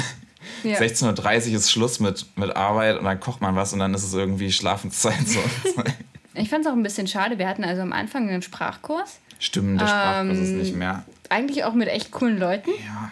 ja. 0.65 0.79
16.30 0.79 1.51
Uhr 1.51 1.57
ist 1.57 1.71
Schluss 1.71 2.01
mit, 2.01 2.27
mit 2.37 2.55
Arbeit 2.57 2.99
und 2.99 3.05
dann 3.05 3.21
kocht 3.21 3.41
man 3.41 3.55
was 3.57 3.73
und 3.73 3.79
dann 3.79 3.95
ist 3.95 4.03
es 4.03 4.15
irgendwie 4.15 4.53
Schlafenszeit. 4.53 5.27
So. 5.27 5.41
ich 6.35 6.49
fand 6.49 6.65
es 6.65 6.71
auch 6.71 6.77
ein 6.77 6.83
bisschen 6.83 7.07
schade. 7.07 7.39
Wir 7.39 7.49
hatten 7.49 7.65
also 7.65 7.83
am 7.83 7.93
Anfang 7.93 8.29
einen 8.29 8.43
Sprachkurs. 8.43 9.21
Stimmt, 9.39 9.81
der 9.81 9.87
Sprachkurs 9.87 10.39
ähm, 10.39 10.45
ist 10.45 10.51
nicht 10.51 10.77
mehr. 10.77 11.05
Eigentlich 11.29 11.65
auch 11.65 11.75
mit 11.75 11.89
echt 11.89 12.11
coolen 12.11 12.39
Leuten. 12.39 12.71
Ja. 12.71 13.11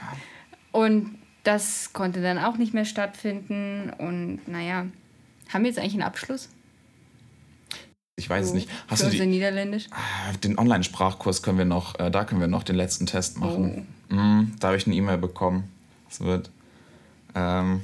Und 0.72 1.16
das 1.44 1.92
konnte 1.92 2.20
dann 2.20 2.38
auch 2.38 2.56
nicht 2.56 2.74
mehr 2.74 2.84
stattfinden. 2.84 3.90
Und 3.98 4.40
naja, 4.48 4.86
haben 5.48 5.62
wir 5.62 5.70
jetzt 5.70 5.78
eigentlich 5.78 5.94
einen 5.94 6.02
Abschluss? 6.02 6.48
Ich 8.18 8.28
weiß 8.28 8.46
oh, 8.46 8.48
es 8.48 8.54
nicht. 8.54 8.70
Hast 8.88 9.02
du 9.04 9.10
die, 9.10 9.26
Niederländisch? 9.26 9.86
Ah, 9.90 10.32
den 10.42 10.58
Online-Sprachkurs 10.58 11.42
können 11.42 11.58
wir 11.58 11.66
noch, 11.66 11.98
äh, 12.00 12.10
da 12.10 12.24
können 12.24 12.40
wir 12.40 12.48
noch 12.48 12.62
den 12.62 12.76
letzten 12.76 13.06
Test 13.06 13.38
machen. 13.38 13.86
Oh. 14.10 14.14
Mm, 14.14 14.54
da 14.58 14.68
habe 14.68 14.78
ich 14.78 14.86
eine 14.86 14.96
E-Mail 14.96 15.18
bekommen. 15.18 15.70
Es 16.10 16.20
wird 16.20 16.50
ähm, 17.34 17.82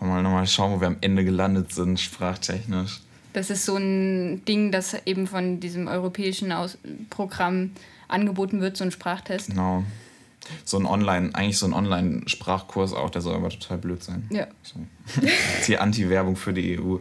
nochmal, 0.00 0.22
nochmal 0.22 0.46
schauen, 0.46 0.72
wo 0.72 0.80
wir 0.80 0.86
am 0.86 0.96
Ende 1.02 1.24
gelandet 1.24 1.72
sind, 1.72 2.00
sprachtechnisch. 2.00 3.02
Das 3.34 3.50
ist 3.50 3.66
so 3.66 3.76
ein 3.76 4.44
Ding, 4.46 4.70
das 4.72 4.96
eben 5.06 5.26
von 5.26 5.60
diesem 5.60 5.88
europäischen 5.88 6.52
Aus 6.52 6.78
Programm 7.10 7.72
angeboten 8.08 8.60
wird, 8.60 8.76
so 8.76 8.84
ein 8.84 8.92
Sprachtest. 8.92 9.50
Genau. 9.50 9.82
So 10.64 10.78
ein 10.78 10.86
Online, 10.86 11.34
eigentlich 11.34 11.58
so 11.58 11.66
ein 11.66 11.72
Online-Sprachkurs 11.72 12.92
auch, 12.92 13.10
der 13.10 13.22
soll 13.22 13.34
aber 13.34 13.48
total 13.48 13.78
blöd 13.78 14.02
sein. 14.02 14.28
Ja. 14.30 14.46
So. 14.62 14.78
die 15.66 15.78
Anti-Werbung 15.78 16.36
für 16.36 16.52
die 16.52 16.78
EU. 16.78 16.98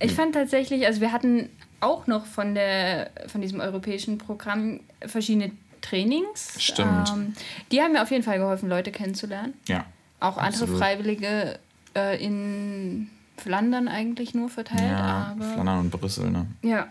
Ich 0.00 0.12
fand 0.12 0.34
tatsächlich, 0.34 0.84
also 0.84 1.00
wir 1.00 1.12
hatten 1.12 1.48
auch 1.80 2.08
noch 2.08 2.26
von, 2.26 2.54
der, 2.54 3.10
von 3.28 3.40
diesem 3.40 3.60
europäischen 3.60 4.18
Programm 4.18 4.80
verschiedene 5.06 5.52
Trainings. 5.80 6.60
Stimmt. 6.60 7.10
Ähm, 7.10 7.34
die 7.70 7.80
haben 7.80 7.92
mir 7.92 8.02
auf 8.02 8.10
jeden 8.10 8.24
Fall 8.24 8.38
geholfen, 8.38 8.68
Leute 8.68 8.90
kennenzulernen. 8.90 9.54
Ja. 9.68 9.84
Auch 10.18 10.38
absolut. 10.38 10.74
andere 10.74 10.78
Freiwillige 10.78 11.58
äh, 11.94 12.24
in 12.24 13.10
Flandern 13.38 13.88
eigentlich 13.88 14.34
nur 14.34 14.48
verteilt. 14.48 14.82
Ja, 14.82 15.34
aber 15.36 15.52
Flandern 15.54 15.80
und 15.80 15.90
Brüssel, 15.90 16.30
ne? 16.30 16.46
Ja, 16.62 16.88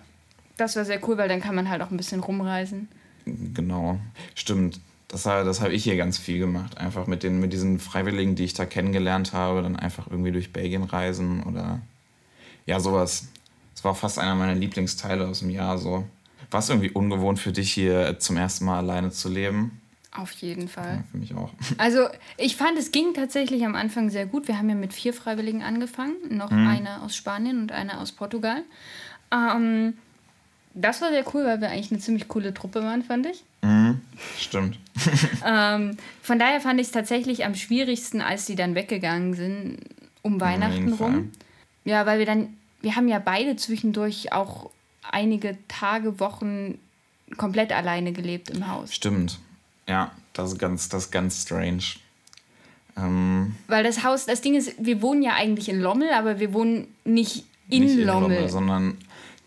das 0.57 0.75
war 0.75 0.85
sehr 0.85 1.05
cool, 1.07 1.17
weil 1.17 1.29
dann 1.29 1.41
kann 1.41 1.55
man 1.55 1.69
halt 1.69 1.81
auch 1.81 1.91
ein 1.91 1.97
bisschen 1.97 2.19
rumreisen. 2.19 2.87
Genau, 3.25 3.99
stimmt. 4.35 4.79
Das, 5.07 5.23
das 5.23 5.61
habe 5.61 5.73
ich 5.73 5.83
hier 5.83 5.95
ganz 5.95 6.17
viel 6.17 6.39
gemacht. 6.39 6.77
Einfach 6.77 7.07
mit, 7.07 7.23
den, 7.23 7.39
mit 7.39 7.53
diesen 7.53 7.79
Freiwilligen, 7.79 8.35
die 8.35 8.43
ich 8.43 8.53
da 8.53 8.65
kennengelernt 8.65 9.33
habe, 9.33 9.61
dann 9.61 9.77
einfach 9.77 10.07
irgendwie 10.09 10.31
durch 10.31 10.51
Belgien 10.51 10.83
reisen 10.83 11.43
oder 11.43 11.79
ja, 12.65 12.79
sowas. 12.79 13.27
Das 13.73 13.83
war 13.83 13.95
fast 13.95 14.19
einer 14.19 14.35
meiner 14.35 14.55
Lieblingsteile 14.55 15.27
aus 15.27 15.39
dem 15.39 15.49
Jahr 15.49 15.77
so. 15.77 16.05
War 16.51 16.59
es 16.59 16.69
irgendwie 16.69 16.89
ungewohnt 16.89 17.39
für 17.39 17.51
dich, 17.51 17.73
hier 17.73 18.19
zum 18.19 18.37
ersten 18.37 18.65
Mal 18.65 18.77
alleine 18.77 19.11
zu 19.11 19.29
leben? 19.29 19.79
Auf 20.17 20.31
jeden 20.31 20.67
Fall. 20.67 20.95
Ja, 20.97 21.03
für 21.11 21.17
mich 21.17 21.33
auch. 21.35 21.51
Also 21.77 22.07
ich 22.37 22.55
fand, 22.55 22.77
es 22.77 22.91
ging 22.91 23.13
tatsächlich 23.13 23.63
am 23.65 23.75
Anfang 23.75 24.09
sehr 24.09 24.25
gut. 24.25 24.47
Wir 24.47 24.57
haben 24.57 24.69
ja 24.69 24.75
mit 24.75 24.93
vier 24.93 25.13
Freiwilligen 25.13 25.61
angefangen. 25.61 26.15
Noch 26.29 26.49
mhm. 26.49 26.67
eine 26.67 27.01
aus 27.03 27.15
Spanien 27.15 27.61
und 27.61 27.71
eine 27.71 27.99
aus 27.99 28.11
Portugal. 28.11 28.63
Ähm, 29.31 29.93
das 30.73 31.01
war 31.01 31.09
sehr 31.09 31.23
cool, 31.33 31.45
weil 31.45 31.61
wir 31.61 31.69
eigentlich 31.69 31.91
eine 31.91 31.99
ziemlich 31.99 32.27
coole 32.27 32.53
Truppe 32.53 32.81
waren, 32.83 33.03
fand 33.03 33.27
ich. 33.27 33.43
Mhm, 33.61 34.01
stimmt. 34.39 34.79
ähm, 35.45 35.97
von 36.21 36.39
daher 36.39 36.61
fand 36.61 36.79
ich 36.79 36.87
es 36.87 36.93
tatsächlich 36.93 37.45
am 37.45 37.55
schwierigsten, 37.55 38.21
als 38.21 38.45
die 38.45 38.55
dann 38.55 38.75
weggegangen 38.75 39.33
sind, 39.33 39.79
um 40.21 40.41
Weihnachten 40.41 40.93
rum. 40.93 41.31
Ja, 41.85 42.05
weil 42.05 42.19
wir 42.19 42.25
dann, 42.25 42.57
wir 42.81 42.95
haben 42.95 43.07
ja 43.07 43.19
beide 43.19 43.55
zwischendurch 43.55 44.33
auch 44.33 44.71
einige 45.11 45.57
Tage, 45.67 46.19
Wochen 46.19 46.79
komplett 47.37 47.71
alleine 47.71 48.13
gelebt 48.13 48.49
im 48.49 48.67
Haus. 48.67 48.93
Stimmt. 48.93 49.39
Ja, 49.87 50.11
das 50.33 50.53
ist 50.53 50.59
ganz, 50.59 50.89
das 50.89 51.05
ist 51.05 51.11
ganz 51.11 51.41
strange. 51.43 51.83
Ähm, 52.97 53.55
weil 53.67 53.83
das 53.83 54.03
Haus, 54.03 54.25
das 54.25 54.41
Ding 54.41 54.55
ist, 54.55 54.73
wir 54.79 55.01
wohnen 55.01 55.21
ja 55.21 55.33
eigentlich 55.35 55.69
in 55.69 55.79
Lommel, 55.79 56.09
aber 56.13 56.39
wir 56.39 56.53
wohnen 56.53 56.87
nicht 57.05 57.45
in, 57.69 57.83
nicht 57.83 57.97
in 57.97 58.05
Lommel. 58.05 58.35
Lommel. 58.35 58.49
Sondern 58.49 58.97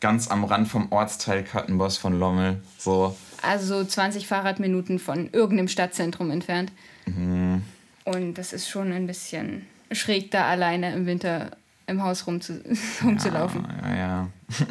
ganz 0.00 0.28
am 0.28 0.44
Rand 0.44 0.68
vom 0.68 0.90
Ortsteil 0.90 1.44
Kattenboss 1.44 1.96
von 1.96 2.18
Lommel. 2.18 2.62
So. 2.78 3.16
Also 3.42 3.84
20 3.84 4.26
Fahrradminuten 4.26 4.98
von 4.98 5.30
irgendeinem 5.32 5.68
Stadtzentrum 5.68 6.30
entfernt. 6.30 6.72
Mhm. 7.06 7.62
Und 8.04 8.34
das 8.34 8.52
ist 8.52 8.68
schon 8.68 8.92
ein 8.92 9.06
bisschen 9.06 9.66
schräg, 9.92 10.30
da 10.30 10.46
alleine 10.46 10.94
im 10.94 11.06
Winter 11.06 11.50
im 11.86 12.02
Haus 12.02 12.26
rumzu 12.26 12.54
rumzulaufen. 13.04 13.66
Ja, 13.82 13.88
ja, 13.88 13.96
ja. 13.96 14.28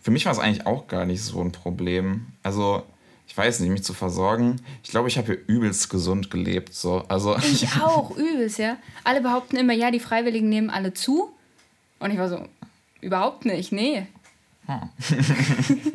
Für 0.00 0.10
mich 0.10 0.26
war 0.26 0.32
es 0.32 0.38
eigentlich 0.38 0.66
auch 0.66 0.86
gar 0.86 1.06
nicht 1.06 1.22
so 1.22 1.40
ein 1.40 1.50
Problem. 1.50 2.26
Also, 2.42 2.84
ich 3.26 3.36
weiß 3.36 3.60
nicht, 3.60 3.70
mich 3.70 3.84
zu 3.84 3.94
versorgen. 3.94 4.60
Ich 4.82 4.90
glaube, 4.90 5.08
ich 5.08 5.18
habe 5.18 5.26
hier 5.26 5.38
übelst 5.46 5.90
gesund 5.90 6.30
gelebt. 6.30 6.74
So. 6.74 7.04
Also, 7.08 7.36
ich 7.38 7.66
auch, 7.80 8.16
übelst, 8.16 8.58
ja. 8.58 8.76
Alle 9.02 9.20
behaupten 9.20 9.56
immer, 9.56 9.72
ja, 9.72 9.90
die 9.90 10.00
Freiwilligen 10.00 10.48
nehmen 10.48 10.70
alle 10.70 10.94
zu. 10.94 11.30
Und 11.98 12.10
ich 12.10 12.18
war 12.18 12.28
so, 12.28 12.46
überhaupt 13.00 13.44
nicht, 13.44 13.72
nee. 13.72 14.06
Hm. 14.66 14.90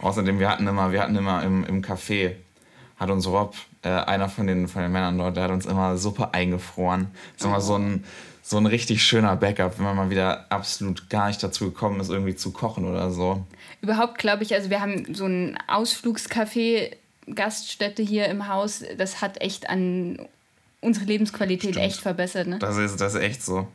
Außerdem, 0.00 0.38
wir 0.38 0.48
hatten 0.48 0.66
immer, 0.66 0.92
wir 0.92 1.02
hatten 1.02 1.16
immer 1.16 1.42
im, 1.42 1.64
im 1.64 1.82
Café, 1.82 2.32
hat 2.96 3.10
uns 3.10 3.26
Rob, 3.26 3.54
äh, 3.82 3.88
einer 3.88 4.28
von 4.28 4.46
den, 4.46 4.68
von 4.68 4.82
den 4.82 4.92
Männern 4.92 5.18
dort, 5.18 5.36
der 5.36 5.44
hat 5.44 5.50
uns 5.50 5.66
immer 5.66 5.96
Suppe 5.96 6.34
eingefroren. 6.34 7.08
Das 7.32 7.42
ist 7.42 7.46
immer 7.46 7.60
so 7.60 7.76
ein, 7.76 8.04
so 8.42 8.56
ein 8.56 8.66
richtig 8.66 9.02
schöner 9.04 9.36
Backup, 9.36 9.78
wenn 9.78 9.84
man 9.84 9.96
mal 9.96 10.10
wieder 10.10 10.46
absolut 10.50 11.08
gar 11.08 11.28
nicht 11.28 11.42
dazu 11.42 11.66
gekommen 11.66 12.00
ist, 12.00 12.10
irgendwie 12.10 12.34
zu 12.34 12.50
kochen 12.50 12.84
oder 12.84 13.10
so. 13.10 13.46
Überhaupt 13.80 14.18
glaube 14.18 14.42
ich, 14.42 14.54
also 14.54 14.68
wir 14.68 14.80
haben 14.80 15.14
so 15.14 15.26
ein 15.26 15.56
Ausflugscafé, 15.68 16.96
Gaststätte 17.32 18.02
hier 18.02 18.26
im 18.26 18.48
Haus, 18.48 18.84
das 18.98 19.20
hat 19.20 19.40
echt 19.40 19.70
an 19.70 20.18
unsere 20.80 21.06
Lebensqualität 21.06 21.70
Stimmt. 21.70 21.86
echt 21.86 22.00
verbessert. 22.00 22.48
Ne? 22.48 22.58
Das, 22.58 22.76
ist, 22.76 23.00
das 23.00 23.14
ist 23.14 23.20
echt 23.20 23.42
so. 23.44 23.68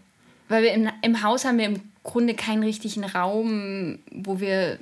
Weil 0.50 0.64
wir 0.64 0.74
im, 0.74 0.90
im 1.02 1.24
Haus 1.24 1.46
haben 1.46 1.58
wir 1.58 1.66
im 1.66 1.82
Grunde 2.04 2.34
keinen 2.34 2.64
richtigen 2.64 3.06
Raum, 3.06 4.00
wo 4.12 4.40
wir 4.42 4.78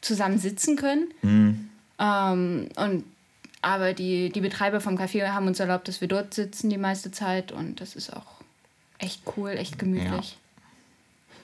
zusammen 0.00 0.38
sitzen 0.38 0.76
können. 0.76 1.12
Mhm. 1.22 1.68
Ähm, 2.00 2.68
und, 2.76 3.04
aber 3.62 3.92
die, 3.92 4.30
die 4.30 4.40
Betreiber 4.40 4.80
vom 4.80 4.98
Café 4.98 5.28
haben 5.28 5.46
uns 5.46 5.60
erlaubt, 5.60 5.86
dass 5.86 6.00
wir 6.00 6.08
dort 6.08 6.34
sitzen 6.34 6.68
die 6.68 6.78
meiste 6.78 7.12
Zeit 7.12 7.52
und 7.52 7.80
das 7.80 7.94
ist 7.94 8.12
auch 8.12 8.41
echt 9.02 9.22
cool, 9.36 9.50
echt 9.50 9.78
gemütlich. 9.78 10.10
Ja. 10.10 10.18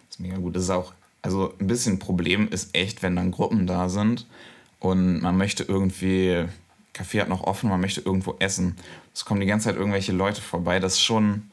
Das 0.07 0.11
ist 0.11 0.21
mega 0.21 0.37
gut. 0.37 0.57
Das 0.57 0.65
ist 0.65 0.71
auch, 0.71 0.93
also 1.23 1.55
ein 1.61 1.67
bisschen 1.67 1.99
Problem 1.99 2.49
ist 2.49 2.75
echt, 2.75 3.03
wenn 3.03 3.17
dann 3.17 3.31
Gruppen 3.31 3.67
da 3.67 3.89
sind 3.89 4.27
und 4.81 5.21
man 5.21 5.37
möchte 5.37 5.65
irgendwie, 5.65 6.47
Café 6.95 7.21
hat 7.21 7.29
noch 7.29 7.45
offen, 7.45 7.69
man 7.69 7.81
möchte 7.81 8.01
irgendwo 8.01 8.37
essen. 8.39 8.77
Es 9.15 9.25
kommen 9.25 9.41
die 9.41 9.47
ganze 9.47 9.69
Zeit 9.69 9.77
irgendwelche 9.77 10.13
Leute 10.13 10.41
vorbei. 10.41 10.79
Das 10.81 10.95
ist 10.95 11.03
schon, 11.03 11.51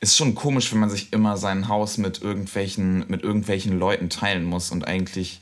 ist 0.00 0.16
schon 0.16 0.34
komisch, 0.34 0.72
wenn 0.72 0.80
man 0.80 0.90
sich 0.90 1.12
immer 1.12 1.36
sein 1.36 1.68
Haus 1.68 1.98
mit 1.98 2.20
irgendwelchen, 2.22 3.04
mit 3.08 3.22
irgendwelchen 3.22 3.78
Leuten 3.78 4.10
teilen 4.10 4.44
muss 4.44 4.70
und 4.70 4.86
eigentlich 4.86 5.40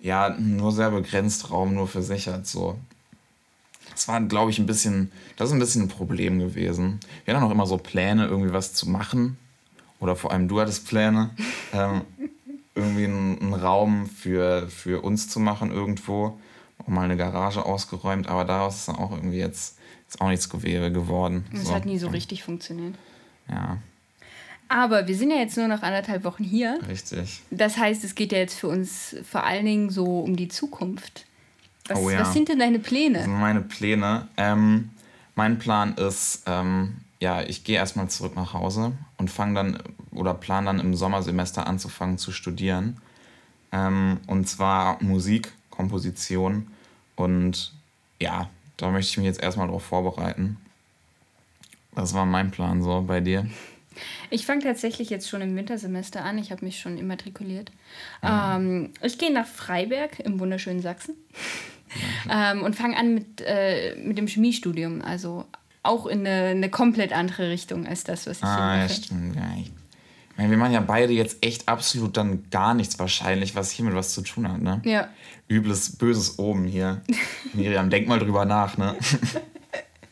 ja 0.00 0.30
nur 0.38 0.72
sehr 0.72 0.90
begrenzt 0.90 1.50
Raum 1.50 1.74
nur 1.74 1.86
für 1.86 2.02
sich 2.02 2.28
hat. 2.28 2.46
So. 2.46 2.78
Das 3.92 4.08
war, 4.08 4.20
glaube 4.20 4.50
ich, 4.50 4.58
ein 4.58 4.66
bisschen, 4.66 5.10
das 5.36 5.48
ist 5.48 5.54
ein 5.54 5.58
bisschen 5.58 5.82
ein 5.82 5.88
Problem 5.88 6.38
gewesen. 6.38 7.00
Wir 7.24 7.34
hatten 7.34 7.44
auch 7.44 7.50
immer 7.50 7.66
so 7.66 7.76
Pläne, 7.76 8.26
irgendwie 8.26 8.52
was 8.52 8.72
zu 8.72 8.88
machen. 8.88 9.36
Oder 10.00 10.16
vor 10.16 10.32
allem 10.32 10.48
du 10.48 10.60
hattest 10.60 10.86
Pläne, 10.86 11.30
ähm, 11.72 12.02
irgendwie 12.74 13.04
einen, 13.04 13.40
einen, 13.40 13.54
Raum 13.54 14.06
für, 14.06 14.68
für 14.68 15.02
uns 15.02 15.28
zu 15.28 15.40
machen 15.40 15.70
irgendwo. 15.70 16.38
Auch 16.78 16.88
mal 16.88 17.02
eine 17.02 17.16
Garage 17.16 17.64
ausgeräumt, 17.64 18.28
aber 18.28 18.44
daraus 18.44 18.76
ist 18.76 18.88
dann 18.88 18.96
auch 18.96 19.10
irgendwie 19.10 19.38
jetzt, 19.38 19.78
jetzt 20.04 20.20
auch 20.20 20.28
nichts 20.28 20.48
geworden. 20.48 21.44
Es 21.52 21.64
so. 21.64 21.74
hat 21.74 21.84
nie 21.84 21.98
so 21.98 22.08
richtig 22.08 22.42
funktioniert. 22.42 22.94
Ja. 23.50 23.78
Aber 24.68 25.08
wir 25.08 25.16
sind 25.16 25.30
ja 25.30 25.36
jetzt 25.36 25.56
nur 25.56 25.66
noch 25.66 25.82
anderthalb 25.82 26.22
Wochen 26.22 26.44
hier. 26.44 26.78
Richtig. 26.88 27.42
Das 27.50 27.76
heißt, 27.76 28.04
es 28.04 28.14
geht 28.14 28.30
ja 28.30 28.38
jetzt 28.38 28.54
für 28.54 28.68
uns 28.68 29.16
vor 29.28 29.44
allen 29.44 29.66
Dingen 29.66 29.90
so 29.90 30.20
um 30.20 30.36
die 30.36 30.46
Zukunft. 30.46 31.26
Was, 31.90 31.98
oh 31.98 32.10
ja. 32.10 32.20
was 32.20 32.32
sind 32.32 32.48
denn 32.48 32.60
deine 32.60 32.78
Pläne? 32.78 33.26
Meine 33.26 33.62
Pläne. 33.62 34.28
Ähm, 34.36 34.90
mein 35.34 35.58
Plan 35.58 35.94
ist, 35.94 36.44
ähm, 36.46 36.98
ja, 37.18 37.42
ich 37.42 37.64
gehe 37.64 37.76
erstmal 37.76 38.08
zurück 38.08 38.36
nach 38.36 38.54
Hause 38.54 38.92
und 39.18 39.30
fange 39.30 39.54
dann 39.54 39.82
oder 40.12 40.34
plan 40.34 40.66
dann 40.66 40.78
im 40.78 40.94
Sommersemester 40.94 41.66
anzufangen 41.66 42.16
zu 42.16 42.30
studieren. 42.30 42.98
Ähm, 43.72 44.20
und 44.28 44.48
zwar 44.48 45.02
Musik, 45.02 45.52
Komposition. 45.70 46.68
Und 47.16 47.72
ja, 48.20 48.48
da 48.76 48.90
möchte 48.90 49.10
ich 49.10 49.16
mich 49.16 49.26
jetzt 49.26 49.42
erstmal 49.42 49.66
darauf 49.66 49.84
vorbereiten. 49.84 50.58
Das 51.96 52.14
war 52.14 52.24
mein 52.24 52.52
Plan 52.52 52.82
so 52.82 53.02
bei 53.02 53.20
dir. 53.20 53.46
Ich 54.30 54.46
fange 54.46 54.62
tatsächlich 54.62 55.10
jetzt 55.10 55.28
schon 55.28 55.42
im 55.42 55.56
Wintersemester 55.56 56.24
an. 56.24 56.38
Ich 56.38 56.52
habe 56.52 56.64
mich 56.64 56.78
schon 56.78 56.96
immatrikuliert. 56.96 57.72
Ah. 58.20 58.56
Ähm, 58.56 58.92
ich 59.02 59.18
gehe 59.18 59.32
nach 59.32 59.46
Freiberg 59.46 60.20
im 60.20 60.38
wunderschönen 60.38 60.80
Sachsen 60.80 61.16
ähm, 62.30 62.62
und 62.62 62.76
fange 62.76 62.96
an 62.96 63.14
mit, 63.14 63.40
äh, 63.40 63.96
mit 63.96 64.18
dem 64.18 64.26
Chemiestudium. 64.26 65.02
Also 65.02 65.46
auch 65.82 66.06
in 66.06 66.26
eine, 66.26 66.50
eine, 66.50 66.70
komplett 66.70 67.12
andere 67.12 67.48
Richtung 67.48 67.86
als 67.86 68.04
das, 68.04 68.26
was 68.26 68.38
ich 68.38 68.44
ah, 68.44 68.54
hier 68.54 68.64
mache. 68.64 68.80
Ja, 68.80 68.88
stimmt. 68.88 69.36
Ja, 69.36 69.50
ich 69.58 69.70
meine, 70.36 70.50
wir 70.50 70.58
machen 70.58 70.72
ja 70.72 70.80
beide 70.80 71.12
jetzt 71.12 71.44
echt 71.44 71.68
absolut 71.68 72.16
dann 72.16 72.48
gar 72.50 72.74
nichts 72.74 72.98
wahrscheinlich, 72.98 73.54
was 73.54 73.70
hier 73.70 73.84
mit 73.84 73.94
was 73.94 74.12
zu 74.12 74.22
tun 74.22 74.50
hat, 74.50 74.60
ne? 74.60 74.80
Ja. 74.84 75.08
Übles, 75.48 75.96
böses 75.96 76.38
Oben 76.38 76.66
hier. 76.66 77.02
Miriam, 77.54 77.90
denk 77.90 78.08
mal 78.08 78.18
drüber 78.18 78.44
nach, 78.44 78.76
ne? 78.76 78.96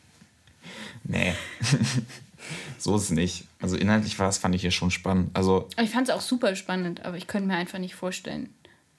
nee. 1.03 1.33
so 2.77 2.95
ist 2.95 3.03
es 3.03 3.11
nicht. 3.11 3.45
Also 3.61 3.75
inhaltlich 3.75 4.17
war 4.19 4.29
es, 4.29 4.37
fand 4.37 4.55
ich 4.55 4.61
hier 4.61 4.71
schon 4.71 4.91
spannend. 4.91 5.29
Also 5.33 5.67
ich 5.81 5.89
fand 5.89 6.09
es 6.09 6.15
auch 6.15 6.21
super 6.21 6.55
spannend, 6.55 7.05
aber 7.05 7.17
ich 7.17 7.27
könnte 7.27 7.47
mir 7.47 7.55
einfach 7.55 7.79
nicht 7.79 7.95
vorstellen, 7.95 8.49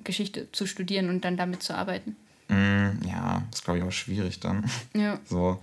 Geschichte 0.02 0.50
zu 0.52 0.66
studieren 0.66 1.08
und 1.08 1.24
dann 1.24 1.36
damit 1.36 1.62
zu 1.62 1.74
arbeiten. 1.74 2.16
Mm, 2.50 3.06
ja, 3.06 3.42
ist 3.52 3.64
glaube 3.64 3.78
ich 3.78 3.84
auch 3.84 3.92
schwierig 3.92 4.40
dann. 4.40 4.64
Ja. 4.94 5.18
So, 5.28 5.60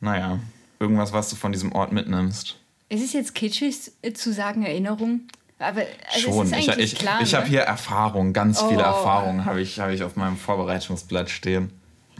naja, 0.00 0.38
irgendwas, 0.78 1.12
was 1.12 1.30
du 1.30 1.36
von 1.36 1.52
diesem 1.52 1.72
Ort 1.72 1.92
mitnimmst. 1.92 2.56
Es 2.88 3.02
ist 3.02 3.14
jetzt 3.14 3.34
kitschig 3.34 3.92
zu 4.14 4.32
sagen 4.32 4.64
Erinnerung, 4.64 5.22
aber 5.58 5.82
also 6.12 6.44
schon. 6.44 6.52
ich, 6.52 6.68
ich, 6.68 6.94
klar, 6.96 7.20
ich 7.22 7.32
ne? 7.32 7.38
habe 7.38 7.48
hier 7.48 7.60
Erfahrung, 7.60 8.32
ganz 8.32 8.62
oh. 8.62 8.68
viele 8.68 8.82
Erfahrungen 8.82 9.44
habe 9.44 9.60
ich, 9.60 9.80
hab 9.80 9.90
ich 9.90 10.02
auf 10.02 10.16
meinem 10.16 10.36
Vorbereitungsblatt 10.36 11.30
stehen. 11.30 11.72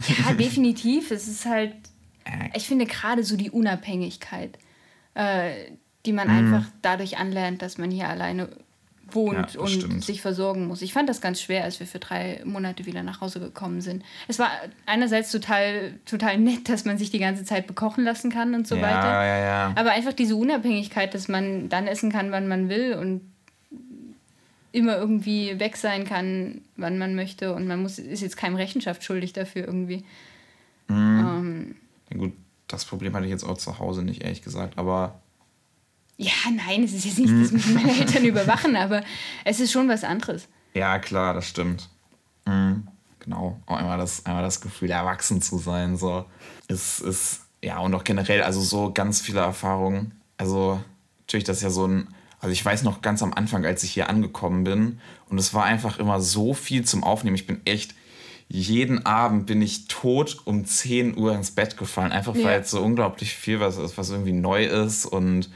Ja, 0.07 0.33
definitiv. 0.33 1.11
es 1.11 1.27
ist 1.27 1.45
halt, 1.45 1.73
äh. 2.25 2.49
ich 2.55 2.67
finde 2.67 2.85
gerade 2.85 3.23
so 3.23 3.35
die 3.35 3.51
Unabhängigkeit 3.51 4.57
äh, 5.19 5.71
die 6.05 6.13
man 6.13 6.27
mhm. 6.27 6.53
einfach 6.53 6.71
dadurch 6.81 7.17
anlernt, 7.17 7.61
dass 7.61 7.77
man 7.77 7.91
hier 7.91 8.07
alleine 8.07 8.49
wohnt 9.15 9.53
ja, 9.53 9.59
und 9.59 9.69
stimmt. 9.69 10.03
sich 10.03 10.21
versorgen 10.21 10.67
muss. 10.67 10.81
Ich 10.81 10.93
fand 10.93 11.09
das 11.09 11.21
ganz 11.21 11.41
schwer, 11.41 11.63
als 11.63 11.79
wir 11.79 11.87
für 11.87 11.99
drei 11.99 12.41
Monate 12.45 12.85
wieder 12.85 13.03
nach 13.03 13.21
Hause 13.21 13.39
gekommen 13.39 13.81
sind. 13.81 14.03
Es 14.27 14.39
war 14.39 14.49
einerseits 14.85 15.31
total, 15.31 15.93
total 16.05 16.37
nett, 16.37 16.69
dass 16.69 16.85
man 16.85 16.97
sich 16.97 17.11
die 17.11 17.19
ganze 17.19 17.43
Zeit 17.43 17.67
bekochen 17.67 18.03
lassen 18.03 18.31
kann 18.31 18.55
und 18.55 18.67
so 18.67 18.75
ja, 18.75 18.81
weiter. 18.81 19.25
Ja, 19.25 19.37
ja. 19.37 19.73
Aber 19.75 19.91
einfach 19.91 20.13
diese 20.13 20.35
Unabhängigkeit, 20.35 21.13
dass 21.13 21.27
man 21.27 21.69
dann 21.69 21.87
essen 21.87 22.11
kann, 22.11 22.31
wann 22.31 22.47
man 22.47 22.69
will 22.69 22.95
und 22.95 23.21
immer 24.71 24.97
irgendwie 24.97 25.59
weg 25.59 25.77
sein 25.77 26.05
kann, 26.05 26.61
wann 26.77 26.97
man 26.97 27.15
möchte 27.15 27.53
und 27.55 27.67
man 27.67 27.81
muss, 27.81 27.97
ist 27.97 28.21
jetzt 28.21 28.37
keinem 28.37 28.55
Rechenschaft 28.55 29.03
schuldig 29.03 29.33
dafür 29.33 29.65
irgendwie. 29.65 30.03
Mhm. 30.87 30.95
Ähm, 31.19 31.75
ja, 32.11 32.17
gut, 32.17 32.33
das 32.67 32.85
Problem 32.85 33.13
hatte 33.13 33.25
ich 33.25 33.31
jetzt 33.31 33.43
auch 33.43 33.57
zu 33.57 33.79
Hause 33.79 34.03
nicht, 34.03 34.23
ehrlich 34.23 34.41
gesagt, 34.41 34.77
aber. 34.77 35.19
Ja, 36.21 36.33
nein, 36.53 36.83
es 36.83 36.91
ist 36.91 37.05
jetzt 37.05 37.17
nicht, 37.17 37.31
dass 37.31 37.51
mich 37.53 37.65
meine 37.73 37.97
Eltern 37.97 38.25
überwachen, 38.25 38.75
aber 38.75 39.03
es 39.45 39.61
ist 39.61 39.71
schon 39.71 39.87
was 39.87 40.03
anderes. 40.03 40.49
Ja, 40.73 40.99
klar, 40.99 41.33
das 41.33 41.47
stimmt. 41.47 41.89
Mhm. 42.45 42.89
genau, 43.19 43.57
auch 43.65 43.77
einmal 43.77 43.97
das, 43.97 44.25
einmal 44.25 44.43
das 44.43 44.59
Gefühl, 44.59 44.91
erwachsen 44.91 45.41
zu 45.41 45.59
sein. 45.59 45.95
So. 45.95 46.25
Es 46.67 46.99
ist, 46.99 47.43
ja, 47.63 47.79
und 47.79 47.95
auch 47.95 48.03
generell, 48.03 48.43
also 48.43 48.59
so 48.59 48.91
ganz 48.91 49.21
viele 49.21 49.39
Erfahrungen. 49.39 50.19
Also 50.35 50.83
natürlich, 51.21 51.45
das 51.45 51.57
ist 51.57 51.63
ja 51.63 51.69
so 51.69 51.87
ein, 51.87 52.09
also 52.41 52.51
ich 52.51 52.65
weiß 52.65 52.83
noch 52.83 53.01
ganz 53.01 53.23
am 53.23 53.33
Anfang, 53.33 53.65
als 53.65 53.83
ich 53.83 53.91
hier 53.91 54.09
angekommen 54.09 54.65
bin, 54.65 54.99
und 55.29 55.37
es 55.37 55.53
war 55.53 55.63
einfach 55.63 55.99
immer 55.99 56.19
so 56.19 56.53
viel 56.53 56.83
zum 56.83 57.05
Aufnehmen. 57.05 57.35
Ich 57.35 57.47
bin 57.47 57.61
echt, 57.63 57.95
jeden 58.49 59.05
Abend 59.05 59.45
bin 59.45 59.61
ich 59.61 59.87
tot 59.87 60.41
um 60.43 60.65
10 60.65 61.17
Uhr 61.17 61.33
ins 61.33 61.51
Bett 61.51 61.77
gefallen, 61.77 62.11
einfach 62.11 62.35
ja. 62.35 62.43
weil 62.43 62.59
es 62.59 62.71
so 62.71 62.81
unglaublich 62.81 63.35
viel 63.35 63.61
was 63.61 63.77
ist, 63.77 63.97
was 63.97 64.09
irgendwie 64.09 64.33
neu 64.33 64.65
ist 64.65 65.05
und 65.05 65.49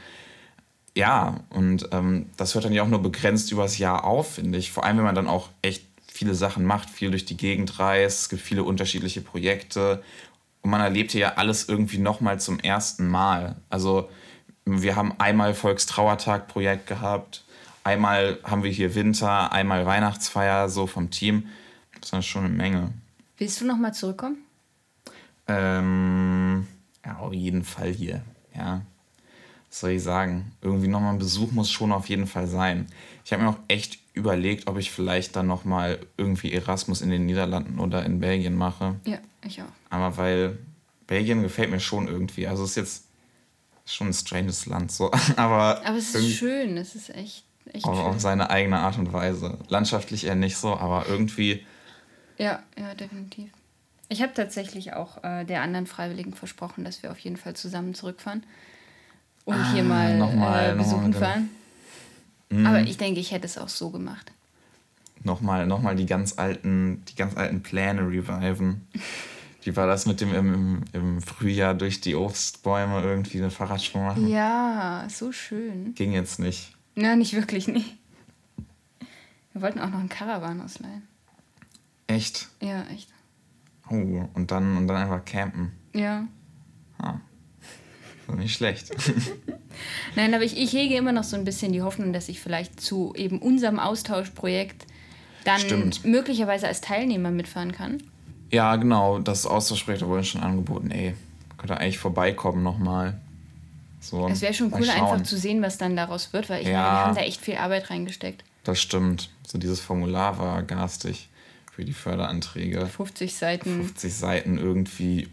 ja, 0.96 1.40
und 1.50 1.88
ähm, 1.92 2.26
das 2.36 2.54
hört 2.54 2.64
dann 2.64 2.72
ja 2.72 2.82
auch 2.82 2.88
nur 2.88 3.02
begrenzt 3.02 3.50
übers 3.50 3.78
Jahr 3.78 4.04
auf, 4.04 4.34
finde 4.34 4.58
ich. 4.58 4.70
Vor 4.70 4.84
allem, 4.84 4.98
wenn 4.98 5.04
man 5.04 5.14
dann 5.14 5.28
auch 5.28 5.48
echt 5.60 5.84
viele 6.06 6.34
Sachen 6.34 6.64
macht, 6.64 6.88
viel 6.88 7.10
durch 7.10 7.24
die 7.24 7.36
Gegend 7.36 7.80
reist, 7.80 8.20
es 8.20 8.28
gibt 8.28 8.42
viele 8.42 8.62
unterschiedliche 8.62 9.20
Projekte 9.20 10.02
und 10.62 10.70
man 10.70 10.80
erlebt 10.80 11.10
hier 11.10 11.20
ja 11.20 11.34
alles 11.34 11.68
irgendwie 11.68 11.98
nochmal 11.98 12.38
zum 12.38 12.60
ersten 12.60 13.08
Mal. 13.08 13.56
Also 13.68 14.08
wir 14.64 14.94
haben 14.94 15.12
einmal 15.18 15.54
Volkstrauertag-Projekt 15.54 16.86
gehabt, 16.86 17.44
einmal 17.82 18.38
haben 18.44 18.62
wir 18.62 18.70
hier 18.70 18.94
Winter, 18.94 19.52
einmal 19.52 19.84
Weihnachtsfeier 19.86 20.68
so 20.68 20.86
vom 20.86 21.10
Team. 21.10 21.48
Das 22.00 22.12
ist 22.12 22.26
schon 22.26 22.44
eine 22.44 22.54
Menge. 22.54 22.92
Willst 23.36 23.60
du 23.60 23.66
nochmal 23.66 23.92
zurückkommen? 23.92 24.38
Ähm, 25.48 26.68
ja, 27.04 27.16
auf 27.16 27.32
jeden 27.32 27.64
Fall 27.64 27.90
hier. 27.90 28.22
Ja. 28.54 28.82
Was 29.74 29.80
soll 29.80 29.90
ich 29.90 30.04
sagen? 30.04 30.52
Irgendwie 30.62 30.86
nochmal 30.86 31.14
ein 31.14 31.18
Besuch 31.18 31.50
muss 31.50 31.68
schon 31.68 31.90
auf 31.90 32.08
jeden 32.08 32.28
Fall 32.28 32.46
sein. 32.46 32.86
Ich 33.24 33.32
habe 33.32 33.42
mir 33.42 33.48
auch 33.48 33.58
echt 33.66 33.98
überlegt, 34.12 34.68
ob 34.68 34.78
ich 34.78 34.92
vielleicht 34.92 35.34
dann 35.34 35.48
nochmal 35.48 35.98
irgendwie 36.16 36.52
Erasmus 36.52 37.00
in 37.00 37.10
den 37.10 37.26
Niederlanden 37.26 37.80
oder 37.80 38.06
in 38.06 38.20
Belgien 38.20 38.54
mache. 38.54 38.94
Ja, 39.04 39.18
ich 39.44 39.60
auch. 39.60 39.72
Aber 39.90 40.16
weil 40.16 40.58
Belgien 41.08 41.42
gefällt 41.42 41.72
mir 41.72 41.80
schon 41.80 42.06
irgendwie. 42.06 42.46
Also 42.46 42.62
es 42.62 42.70
ist 42.70 42.76
jetzt 42.76 43.04
schon 43.84 44.06
ein 44.06 44.12
stranges 44.12 44.66
Land 44.66 44.92
so. 44.92 45.10
Aber, 45.36 45.84
aber 45.84 45.96
es 45.96 46.14
ist 46.14 46.36
schön, 46.36 46.76
es 46.76 46.94
ist 46.94 47.10
echt, 47.10 47.42
echt 47.72 47.84
auf, 47.84 47.96
schön. 47.96 48.06
Auf 48.06 48.20
seine 48.20 48.50
eigene 48.50 48.78
Art 48.78 48.96
und 48.96 49.12
Weise. 49.12 49.58
Landschaftlich 49.66 50.24
eher 50.24 50.36
nicht 50.36 50.56
so, 50.56 50.76
aber 50.76 51.06
irgendwie. 51.08 51.66
Ja, 52.38 52.62
ja, 52.78 52.94
definitiv. 52.94 53.50
Ich 54.08 54.22
habe 54.22 54.34
tatsächlich 54.34 54.92
auch 54.92 55.24
äh, 55.24 55.44
der 55.44 55.62
anderen 55.62 55.88
Freiwilligen 55.88 56.32
versprochen, 56.32 56.84
dass 56.84 57.02
wir 57.02 57.10
auf 57.10 57.18
jeden 57.18 57.36
Fall 57.36 57.56
zusammen 57.56 57.94
zurückfahren 57.94 58.44
und 59.44 59.56
ah, 59.56 59.72
hier 59.72 59.82
mal, 59.82 60.18
mal 60.18 60.72
äh, 60.72 60.76
besuchen 60.76 61.10
mal 61.10 61.18
fahren. 61.18 61.50
Mhm. 62.50 62.66
Aber 62.66 62.80
ich 62.80 62.96
denke, 62.96 63.20
ich 63.20 63.32
hätte 63.32 63.46
es 63.46 63.58
auch 63.58 63.68
so 63.68 63.90
gemacht. 63.90 64.32
Nochmal, 65.22 65.66
nochmal 65.66 65.96
die 65.96 66.06
ganz 66.06 66.38
alten, 66.38 67.02
die 67.08 67.14
ganz 67.14 67.36
alten 67.36 67.62
Pläne 67.62 68.02
reviven. 68.02 68.86
Wie 69.62 69.74
war 69.76 69.86
das 69.86 70.04
mit 70.04 70.20
dem 70.20 70.34
im, 70.34 70.84
im 70.92 71.22
Frühjahr 71.22 71.74
durch 71.74 72.02
die 72.02 72.14
Obstbäume 72.14 73.02
irgendwie 73.02 73.38
eine 73.38 73.50
Fahrradtour 73.50 74.02
machen? 74.02 74.28
Ja, 74.28 75.06
so 75.08 75.32
schön. 75.32 75.94
Ging 75.94 76.12
jetzt 76.12 76.38
nicht. 76.38 76.76
Na, 76.94 77.16
nicht 77.16 77.32
wirklich, 77.32 77.66
nicht. 77.66 77.96
Wir 79.52 79.62
wollten 79.62 79.78
auch 79.78 79.88
noch 79.88 80.00
einen 80.00 80.10
Caravan 80.10 80.60
ausleihen. 80.60 81.08
Echt? 82.06 82.48
Ja, 82.60 82.82
echt. 82.92 83.08
Oh, 83.88 84.28
und 84.34 84.50
dann, 84.50 84.76
und 84.76 84.86
dann 84.86 84.96
einfach 84.96 85.24
campen. 85.24 85.72
Ja. 85.94 86.26
Ah. 86.98 87.14
Nicht 88.28 88.54
schlecht. 88.54 88.90
Nein, 90.16 90.34
aber 90.34 90.44
ich, 90.44 90.56
ich 90.56 90.72
hege 90.72 90.96
immer 90.96 91.12
noch 91.12 91.24
so 91.24 91.36
ein 91.36 91.44
bisschen 91.44 91.72
die 91.72 91.82
Hoffnung, 91.82 92.12
dass 92.12 92.28
ich 92.28 92.40
vielleicht 92.40 92.80
zu 92.80 93.12
eben 93.16 93.38
unserem 93.38 93.78
Austauschprojekt 93.78 94.86
dann 95.44 95.60
Stimmt. 95.60 96.04
möglicherweise 96.04 96.66
als 96.66 96.80
Teilnehmer 96.80 97.30
mitfahren 97.30 97.72
kann. 97.72 98.02
Ja, 98.50 98.76
genau, 98.76 99.18
das 99.18 99.46
Austauschprojekt 99.46 100.04
wurde 100.06 100.24
schon 100.24 100.42
angeboten. 100.42 100.90
Ey, 100.90 101.14
könnte 101.58 101.78
eigentlich 101.78 101.98
vorbeikommen 101.98 102.62
nochmal. 102.62 103.18
So, 104.00 104.28
es 104.28 104.42
wäre 104.42 104.52
schon 104.52 104.72
cool, 104.74 104.88
einfach 104.88 105.22
zu 105.22 105.36
sehen, 105.36 105.62
was 105.62 105.78
dann 105.78 105.96
daraus 105.96 106.32
wird, 106.32 106.50
weil 106.50 106.62
ich 106.62 106.68
ja, 106.68 106.74
meine, 106.74 106.84
wir 106.84 107.04
haben 107.06 107.14
da 107.14 107.20
echt 107.22 107.40
viel 107.40 107.56
Arbeit 107.56 107.88
reingesteckt. 107.88 108.44
Das 108.62 108.80
stimmt. 108.80 109.30
So 109.46 109.58
dieses 109.58 109.80
Formular 109.80 110.38
war 110.38 110.62
garstig 110.62 111.28
für 111.72 111.84
die 111.84 111.92
Förderanträge. 111.92 112.86
50 112.86 113.34
Seiten. 113.34 113.76
50 113.76 114.14
Seiten 114.14 114.58
irgendwie 114.58 115.28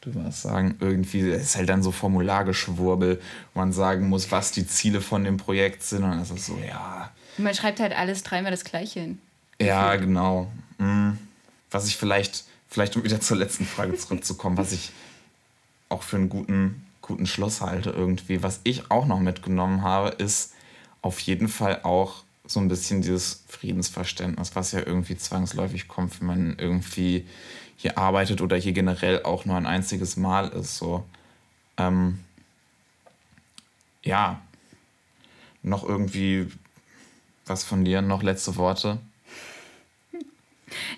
du 0.00 0.14
was 0.14 0.42
sagen, 0.42 0.76
irgendwie 0.80 1.20
ist 1.20 1.56
halt 1.56 1.68
dann 1.68 1.82
so 1.82 1.90
Formulargeschwurbel, 1.92 3.20
wo 3.52 3.60
man 3.60 3.72
sagen 3.72 4.08
muss, 4.08 4.30
was 4.30 4.52
die 4.52 4.66
Ziele 4.66 5.00
von 5.00 5.24
dem 5.24 5.36
Projekt 5.36 5.82
sind. 5.82 6.04
Und 6.04 6.18
das 6.18 6.30
ist 6.30 6.46
so, 6.46 6.58
ja. 6.66 7.10
Man 7.36 7.54
schreibt 7.54 7.80
halt 7.80 7.96
alles 7.96 8.22
dreimal 8.22 8.50
das 8.50 8.64
Gleiche 8.64 9.00
hin. 9.00 9.18
Ja, 9.60 9.96
genau. 9.96 10.50
Hm. 10.78 11.18
Was 11.70 11.86
ich 11.86 11.96
vielleicht, 11.96 12.44
vielleicht 12.68 12.96
um 12.96 13.04
wieder 13.04 13.20
zur 13.20 13.36
letzten 13.36 13.66
Frage 13.66 13.94
zurückzukommen, 13.94 14.56
was 14.56 14.72
ich 14.72 14.90
auch 15.88 16.02
für 16.02 16.16
einen 16.16 16.28
guten, 16.28 16.86
guten 17.02 17.26
Schluss 17.26 17.60
halte 17.60 17.90
irgendwie, 17.90 18.42
was 18.42 18.60
ich 18.64 18.90
auch 18.90 19.06
noch 19.06 19.20
mitgenommen 19.20 19.82
habe, 19.82 20.10
ist 20.10 20.54
auf 21.02 21.20
jeden 21.20 21.48
Fall 21.48 21.80
auch 21.82 22.22
so 22.46 22.58
ein 22.58 22.68
bisschen 22.68 23.02
dieses 23.02 23.44
Friedensverständnis, 23.48 24.56
was 24.56 24.72
ja 24.72 24.80
irgendwie 24.84 25.16
zwangsläufig 25.16 25.88
kommt, 25.88 26.20
wenn 26.20 26.26
man 26.26 26.58
irgendwie 26.58 27.26
hier 27.80 27.96
arbeitet 27.96 28.42
oder 28.42 28.58
hier 28.58 28.72
generell 28.72 29.22
auch 29.22 29.46
nur 29.46 29.56
ein 29.56 29.64
einziges 29.64 30.18
Mal 30.18 30.48
ist. 30.48 30.76
So. 30.76 31.02
Ähm, 31.78 32.20
ja, 34.02 34.38
noch 35.62 35.82
irgendwie 35.88 36.48
was 37.46 37.64
von 37.64 37.82
dir, 37.82 38.02
noch 38.02 38.22
letzte 38.22 38.54
Worte? 38.56 38.98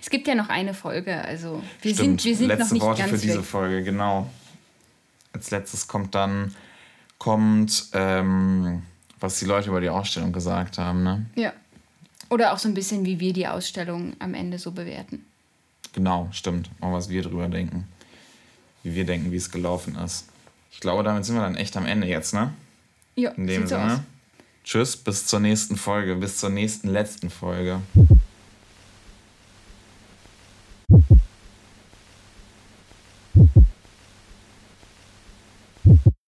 Es 0.01 0.11
gibt 0.11 0.27
ja 0.27 0.35
noch 0.35 0.49
eine 0.49 0.75
Folge, 0.75 1.25
also 1.25 1.63
wir 1.81 1.95
Stimmt. 1.95 2.21
sind, 2.21 2.25
wir 2.25 2.37
sind 2.37 2.49
letzte 2.49 2.65
noch 2.65 2.73
nicht 2.73 2.83
Worte 2.83 3.03
ganz 3.03 3.11
für 3.13 3.19
diese 3.19 3.39
weg. 3.39 3.45
Folge, 3.45 3.85
genau. 3.85 4.29
Als 5.33 5.53
letztes 5.53 5.87
kommt 5.87 6.17
dann 6.17 6.53
kommt, 7.19 7.91
ähm, 7.93 8.83
was 9.21 9.39
die 9.39 9.45
Leute 9.45 9.69
über 9.69 9.81
die 9.81 9.89
Ausstellung 9.89 10.33
gesagt 10.33 10.79
haben, 10.79 11.05
ne? 11.05 11.27
Ja. 11.37 11.53
Oder 12.29 12.53
auch 12.53 12.59
so 12.59 12.67
ein 12.69 12.75
bisschen, 12.75 13.05
wie 13.07 13.21
wir 13.21 13.33
die 13.33 13.47
Ausstellung 13.47 14.15
am 14.19 14.35
Ende 14.35 14.59
so 14.59 14.73
bewerten. 14.73 15.25
Genau, 15.93 16.29
stimmt. 16.33 16.71
Mal 16.81 16.93
was 16.93 17.09
wir 17.09 17.23
drüber 17.23 17.49
denken. 17.49 17.87
Wie 18.83 18.95
wir 18.95 19.05
denken, 19.05 19.31
wie 19.31 19.37
es 19.37 19.51
gelaufen 19.51 19.97
ist. 19.97 20.27
Ich 20.71 20.81
glaube, 20.81 21.03
damit 21.03 21.25
sind 21.25 21.37
wir 21.37 21.43
dann 21.43 21.55
echt 21.55 21.77
am 21.77 21.87
Ende 21.87 22.07
jetzt, 22.07 22.35
ne? 22.35 22.53
Ja, 23.15 23.31
In 23.33 23.47
dem 23.47 23.67
Sinne. 23.67 23.97
So 23.97 24.03
Tschüss, 24.65 24.97
bis 24.97 25.27
zur 25.27 25.41
nächsten 25.41 25.77
Folge, 25.77 26.15
bis 26.17 26.39
zur 26.39 26.51
nächsten 26.51 26.89
letzten 26.89 27.31
Folge. 27.31 27.81